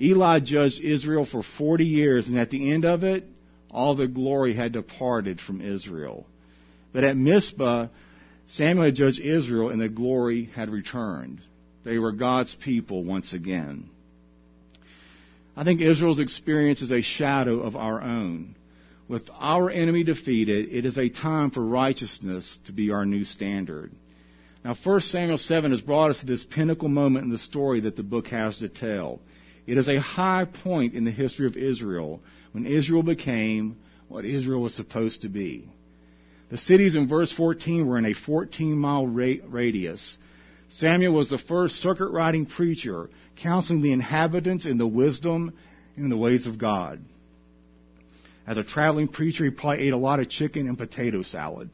Eli 0.00 0.40
judged 0.40 0.80
Israel 0.80 1.24
for 1.24 1.42
40 1.42 1.84
years, 1.84 2.28
and 2.28 2.38
at 2.38 2.50
the 2.50 2.72
end 2.72 2.84
of 2.84 3.04
it, 3.04 3.24
all 3.70 3.94
the 3.94 4.08
glory 4.08 4.54
had 4.54 4.72
departed 4.72 5.40
from 5.40 5.60
Israel. 5.60 6.26
But 6.92 7.04
at 7.04 7.16
Mizpah, 7.16 7.88
Samuel 8.46 8.90
judged 8.92 9.20
Israel 9.20 9.70
and 9.70 9.80
the 9.80 9.88
glory 9.88 10.50
had 10.54 10.70
returned. 10.70 11.40
They 11.84 11.98
were 11.98 12.12
God's 12.12 12.54
people 12.54 13.04
once 13.04 13.32
again. 13.32 13.90
I 15.56 15.64
think 15.64 15.80
Israel's 15.80 16.18
experience 16.18 16.82
is 16.82 16.90
a 16.90 17.02
shadow 17.02 17.60
of 17.60 17.76
our 17.76 18.00
own. 18.00 18.56
With 19.06 19.28
our 19.38 19.70
enemy 19.70 20.02
defeated, 20.02 20.72
it 20.72 20.86
is 20.86 20.96
a 20.96 21.10
time 21.10 21.50
for 21.50 21.62
righteousness 21.62 22.58
to 22.66 22.72
be 22.72 22.90
our 22.90 23.04
new 23.04 23.24
standard. 23.24 23.92
Now, 24.64 24.74
1 24.82 25.00
Samuel 25.02 25.36
7 25.36 25.72
has 25.72 25.82
brought 25.82 26.10
us 26.10 26.20
to 26.20 26.26
this 26.26 26.42
pinnacle 26.42 26.88
moment 26.88 27.26
in 27.26 27.30
the 27.30 27.38
story 27.38 27.80
that 27.80 27.96
the 27.96 28.02
book 28.02 28.28
has 28.28 28.58
to 28.58 28.68
tell. 28.70 29.20
It 29.66 29.76
is 29.76 29.88
a 29.88 30.00
high 30.00 30.46
point 30.46 30.94
in 30.94 31.04
the 31.04 31.10
history 31.10 31.46
of 31.46 31.56
Israel 31.56 32.20
when 32.52 32.64
Israel 32.66 33.02
became 33.02 33.76
what 34.08 34.24
Israel 34.24 34.62
was 34.62 34.74
supposed 34.74 35.22
to 35.22 35.28
be. 35.28 35.68
The 36.50 36.58
cities 36.58 36.94
in 36.94 37.08
verse 37.08 37.32
14 37.32 37.86
were 37.86 37.98
in 37.98 38.06
a 38.06 38.14
14 38.14 38.76
mile 38.76 39.06
radius. 39.06 40.16
Samuel 40.68 41.14
was 41.14 41.30
the 41.30 41.38
first 41.38 41.76
circuit 41.76 42.08
riding 42.08 42.46
preacher 42.46 43.08
counseling 43.36 43.82
the 43.82 43.92
inhabitants 43.92 44.66
in 44.66 44.78
the 44.78 44.86
wisdom 44.86 45.52
and 45.96 46.10
the 46.10 46.16
ways 46.16 46.46
of 46.46 46.58
God. 46.58 47.00
As 48.46 48.58
a 48.58 48.64
traveling 48.64 49.08
preacher, 49.08 49.44
he 49.44 49.50
probably 49.50 49.86
ate 49.86 49.92
a 49.92 49.98
lot 49.98 50.20
of 50.20 50.28
chicken 50.28 50.68
and 50.68 50.76
potato 50.76 51.22
salad. 51.22 51.70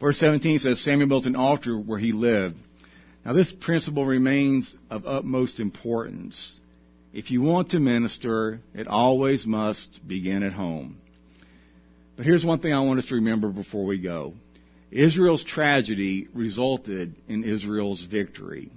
Verse 0.00 0.18
17 0.18 0.58
says 0.58 0.80
Samuel 0.80 1.08
built 1.08 1.26
an 1.26 1.36
altar 1.36 1.78
where 1.78 1.98
he 1.98 2.12
lived. 2.12 2.56
Now 3.24 3.32
this 3.32 3.50
principle 3.50 4.04
remains 4.04 4.74
of 4.90 5.06
utmost 5.06 5.60
importance. 5.60 6.60
If 7.14 7.30
you 7.30 7.40
want 7.40 7.70
to 7.70 7.80
minister, 7.80 8.60
it 8.74 8.86
always 8.86 9.46
must 9.46 10.06
begin 10.06 10.42
at 10.42 10.52
home. 10.52 10.98
But 12.16 12.26
here's 12.26 12.44
one 12.44 12.58
thing 12.58 12.72
I 12.72 12.80
want 12.82 12.98
us 12.98 13.06
to 13.06 13.14
remember 13.14 13.48
before 13.50 13.86
we 13.86 13.98
go. 13.98 14.34
Israel's 14.94 15.42
tragedy 15.42 16.28
resulted 16.32 17.16
in 17.26 17.42
Israel's 17.42 18.04
victory. 18.04 18.70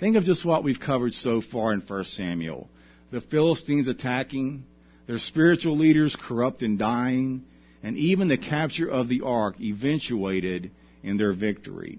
Think 0.00 0.16
of 0.16 0.24
just 0.24 0.46
what 0.46 0.64
we've 0.64 0.80
covered 0.80 1.12
so 1.12 1.42
far 1.42 1.74
in 1.74 1.80
1 1.80 2.04
Samuel. 2.04 2.70
The 3.10 3.20
Philistines 3.20 3.86
attacking, 3.86 4.64
their 5.06 5.18
spiritual 5.18 5.76
leaders 5.76 6.16
corrupt 6.16 6.62
and 6.62 6.78
dying, 6.78 7.44
and 7.82 7.98
even 7.98 8.28
the 8.28 8.38
capture 8.38 8.88
of 8.88 9.10
the 9.10 9.20
ark 9.20 9.56
eventuated 9.60 10.70
in 11.02 11.18
their 11.18 11.34
victory. 11.34 11.98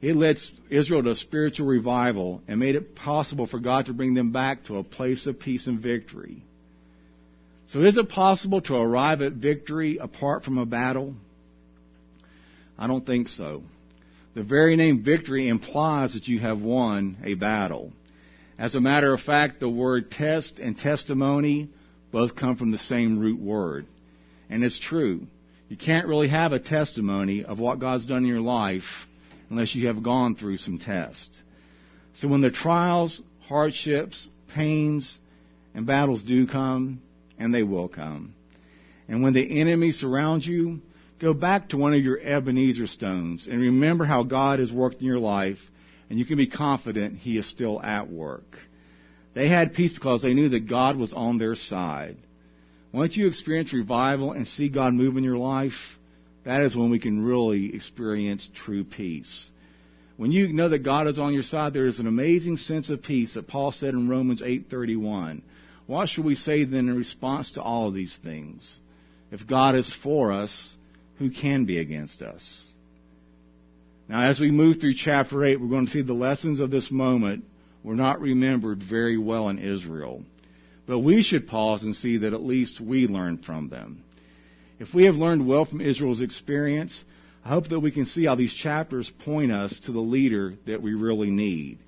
It 0.00 0.16
led 0.16 0.38
Israel 0.68 1.04
to 1.04 1.10
a 1.10 1.14
spiritual 1.14 1.68
revival 1.68 2.42
and 2.48 2.58
made 2.58 2.74
it 2.74 2.96
possible 2.96 3.46
for 3.46 3.60
God 3.60 3.86
to 3.86 3.92
bring 3.92 4.14
them 4.14 4.32
back 4.32 4.64
to 4.64 4.78
a 4.78 4.84
place 4.84 5.28
of 5.28 5.38
peace 5.38 5.68
and 5.68 5.78
victory. 5.78 6.42
So 7.68 7.82
is 7.82 7.96
it 7.96 8.08
possible 8.08 8.60
to 8.62 8.74
arrive 8.74 9.22
at 9.22 9.34
victory 9.34 9.98
apart 9.98 10.42
from 10.42 10.58
a 10.58 10.66
battle? 10.66 11.14
I 12.82 12.88
don't 12.88 13.06
think 13.06 13.28
so. 13.28 13.62
The 14.34 14.42
very 14.42 14.74
name 14.74 15.04
victory 15.04 15.46
implies 15.46 16.14
that 16.14 16.26
you 16.26 16.40
have 16.40 16.60
won 16.60 17.18
a 17.22 17.34
battle. 17.34 17.92
As 18.58 18.74
a 18.74 18.80
matter 18.80 19.14
of 19.14 19.20
fact, 19.20 19.60
the 19.60 19.68
word 19.68 20.10
test 20.10 20.58
and 20.58 20.76
testimony 20.76 21.68
both 22.10 22.34
come 22.34 22.56
from 22.56 22.72
the 22.72 22.78
same 22.78 23.20
root 23.20 23.38
word. 23.38 23.86
And 24.50 24.64
it's 24.64 24.80
true. 24.80 25.28
You 25.68 25.76
can't 25.76 26.08
really 26.08 26.26
have 26.26 26.50
a 26.50 26.58
testimony 26.58 27.44
of 27.44 27.60
what 27.60 27.78
God's 27.78 28.04
done 28.04 28.24
in 28.24 28.28
your 28.28 28.40
life 28.40 29.06
unless 29.48 29.76
you 29.76 29.86
have 29.86 30.02
gone 30.02 30.34
through 30.34 30.56
some 30.56 30.80
tests. 30.80 31.40
So 32.14 32.26
when 32.26 32.40
the 32.40 32.50
trials, 32.50 33.22
hardships, 33.46 34.28
pains, 34.56 35.20
and 35.72 35.86
battles 35.86 36.24
do 36.24 36.48
come, 36.48 37.00
and 37.38 37.54
they 37.54 37.62
will 37.62 37.86
come, 37.86 38.34
and 39.06 39.22
when 39.22 39.34
the 39.34 39.60
enemy 39.60 39.92
surrounds 39.92 40.44
you, 40.44 40.80
go 41.22 41.32
back 41.32 41.68
to 41.68 41.76
one 41.76 41.94
of 41.94 42.02
your 42.02 42.18
Ebenezer 42.18 42.88
stones 42.88 43.46
and 43.46 43.60
remember 43.60 44.04
how 44.04 44.24
God 44.24 44.58
has 44.58 44.72
worked 44.72 45.00
in 45.00 45.06
your 45.06 45.20
life, 45.20 45.58
and 46.10 46.18
you 46.18 46.26
can 46.26 46.36
be 46.36 46.48
confident 46.48 47.18
He 47.18 47.38
is 47.38 47.48
still 47.48 47.80
at 47.80 48.10
work. 48.10 48.58
They 49.32 49.48
had 49.48 49.72
peace 49.72 49.94
because 49.94 50.20
they 50.20 50.34
knew 50.34 50.48
that 50.50 50.68
God 50.68 50.96
was 50.96 51.12
on 51.12 51.38
their 51.38 51.54
side. 51.54 52.16
Once 52.92 53.16
you 53.16 53.28
experience 53.28 53.72
revival 53.72 54.32
and 54.32 54.46
see 54.46 54.68
God 54.68 54.94
move 54.94 55.16
in 55.16 55.24
your 55.24 55.38
life, 55.38 55.96
that 56.44 56.60
is 56.62 56.76
when 56.76 56.90
we 56.90 56.98
can 56.98 57.24
really 57.24 57.74
experience 57.74 58.50
true 58.54 58.84
peace. 58.84 59.48
When 60.16 60.32
you 60.32 60.52
know 60.52 60.68
that 60.68 60.80
God 60.80 61.06
is 61.06 61.20
on 61.20 61.32
your 61.32 61.44
side, 61.44 61.72
there 61.72 61.86
is 61.86 62.00
an 62.00 62.08
amazing 62.08 62.56
sense 62.56 62.90
of 62.90 63.02
peace 63.02 63.34
that 63.34 63.46
Paul 63.46 63.70
said 63.70 63.94
in 63.94 64.08
Romans 64.08 64.42
8:31. 64.42 65.42
What 65.86 66.08
should 66.08 66.24
we 66.24 66.34
say 66.34 66.64
then 66.64 66.88
in 66.88 66.96
response 66.96 67.52
to 67.52 67.62
all 67.62 67.88
of 67.88 67.94
these 67.94 68.16
things? 68.16 68.80
If 69.30 69.46
God 69.46 69.76
is 69.76 69.92
for 69.94 70.32
us, 70.32 70.76
who 71.22 71.30
can 71.30 71.64
be 71.64 71.78
against 71.78 72.22
us? 72.22 72.70
Now, 74.08 74.22
as 74.22 74.40
we 74.40 74.50
move 74.50 74.80
through 74.80 74.94
chapter 74.94 75.44
8, 75.44 75.60
we're 75.60 75.68
going 75.68 75.86
to 75.86 75.92
see 75.92 76.02
the 76.02 76.12
lessons 76.12 76.60
of 76.60 76.70
this 76.70 76.90
moment 76.90 77.44
were 77.84 77.94
not 77.94 78.20
remembered 78.20 78.82
very 78.82 79.16
well 79.16 79.48
in 79.48 79.58
Israel. 79.58 80.22
But 80.86 80.98
we 80.98 81.22
should 81.22 81.46
pause 81.46 81.84
and 81.84 81.94
see 81.94 82.18
that 82.18 82.32
at 82.32 82.42
least 82.42 82.80
we 82.80 83.06
learned 83.06 83.44
from 83.44 83.68
them. 83.68 84.02
If 84.78 84.92
we 84.92 85.04
have 85.04 85.14
learned 85.14 85.46
well 85.46 85.64
from 85.64 85.80
Israel's 85.80 86.20
experience, 86.20 87.04
I 87.44 87.50
hope 87.50 87.68
that 87.68 87.80
we 87.80 87.92
can 87.92 88.06
see 88.06 88.24
how 88.24 88.34
these 88.34 88.52
chapters 88.52 89.10
point 89.24 89.52
us 89.52 89.78
to 89.80 89.92
the 89.92 90.00
leader 90.00 90.54
that 90.66 90.82
we 90.82 90.94
really 90.94 91.30
need. 91.30 91.78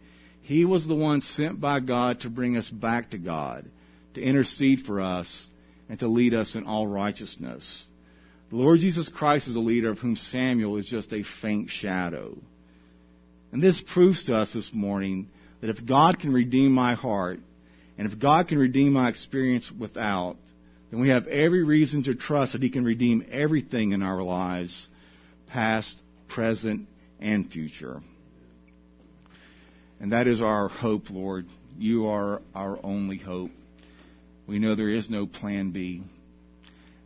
He 0.42 0.64
was 0.64 0.86
the 0.86 0.94
one 0.94 1.20
sent 1.20 1.60
by 1.60 1.80
God 1.80 2.20
to 2.20 2.30
bring 2.30 2.56
us 2.56 2.68
back 2.68 3.10
to 3.10 3.18
God, 3.18 3.68
to 4.14 4.22
intercede 4.22 4.86
for 4.86 5.00
us, 5.00 5.48
and 5.88 5.98
to 5.98 6.06
lead 6.06 6.34
us 6.34 6.54
in 6.54 6.64
all 6.64 6.86
righteousness. 6.86 7.88
The 8.50 8.57
Lord 8.57 8.80
Jesus 8.80 9.09
Christ 9.09 9.48
is 9.48 9.57
a 9.57 9.61
leader 9.61 9.90
of 9.90 9.98
whom 9.98 10.16
Samuel 10.16 10.76
is 10.76 10.87
just 10.87 11.12
a 11.12 11.24
faint 11.42 11.70
shadow. 11.70 12.37
And 13.52 13.62
this 13.62 13.80
proves 13.80 14.24
to 14.24 14.35
us 14.35 14.52
this 14.52 14.70
morning 14.72 15.28
that 15.61 15.70
if 15.70 15.85
God 15.87 16.18
can 16.18 16.33
redeem 16.33 16.72
my 16.72 16.94
heart, 16.94 17.40
and 17.96 18.11
if 18.11 18.18
God 18.18 18.48
can 18.48 18.59
redeem 18.59 18.92
my 18.92 19.09
experience 19.09 19.70
without, 19.70 20.37
then 20.90 21.00
we 21.00 21.09
have 21.09 21.26
every 21.26 21.62
reason 21.62 22.02
to 22.04 22.14
trust 22.14 22.52
that 22.52 22.62
He 22.62 22.70
can 22.70 22.85
redeem 22.85 23.26
everything 23.30 23.92
in 23.92 24.02
our 24.02 24.22
lives, 24.22 24.88
past, 25.48 26.02
present, 26.28 26.88
and 27.20 27.50
future. 27.50 28.02
And 30.00 30.12
that 30.12 30.26
is 30.26 30.42
our 30.42 30.68
hope, 30.68 31.09
Lord. 31.11 31.46
You 31.78 32.09
are 32.09 32.42
our 32.54 32.78
only 32.85 33.16
hope. 33.16 33.50
We 34.46 34.59
know 34.59 34.74
there 34.74 34.90
is 34.90 35.09
no 35.09 35.26
plan 35.26 35.70
B. 35.70 36.02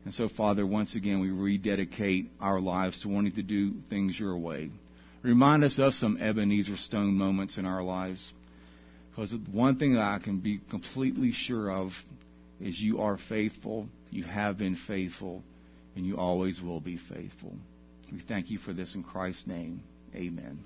And 0.05 0.15
so, 0.15 0.29
Father, 0.29 0.67
once 0.67 0.95
again, 0.95 1.21
we 1.21 1.31
rededicate 1.31 2.31
our 2.41 2.61
lives 2.61 3.03
to 3.03 3.09
wanting 3.09 3.33
to 3.33 3.43
do 3.43 3.75
things 3.91 4.19
your 4.19 4.37
way. 4.39 4.71
Remind 5.23 5.65
us 5.65 5.79
of 5.79 5.95
some 5.95 6.17
Ebenezer 6.19 6.77
Stone 6.77 7.15
moments 7.15 7.59
in 7.59 7.67
our 7.67 7.83
lives. 7.83 8.33
Because 9.11 9.35
one 9.51 9.77
thing 9.77 9.95
that 9.95 10.05
I 10.05 10.19
can 10.19 10.39
be 10.39 10.61
completely 10.71 11.33
sure 11.33 11.71
of 11.71 11.91
is 12.61 12.81
you 12.81 13.01
are 13.01 13.19
faithful, 13.29 13.89
you 14.11 14.25
have 14.25 14.57
been 14.57 14.77
faithful, 14.87 15.43
and 15.97 16.07
you 16.07 16.17
always 16.17 16.61
will 16.61 16.81
be 16.81 16.97
faithful. 16.97 17.53
We 18.13 18.21
thank 18.21 18.51
you 18.51 18.59
for 18.59 18.73
this 18.73 18.95
in 18.95 19.03
Christ's 19.03 19.47
name. 19.47 19.83
Amen. 20.15 20.65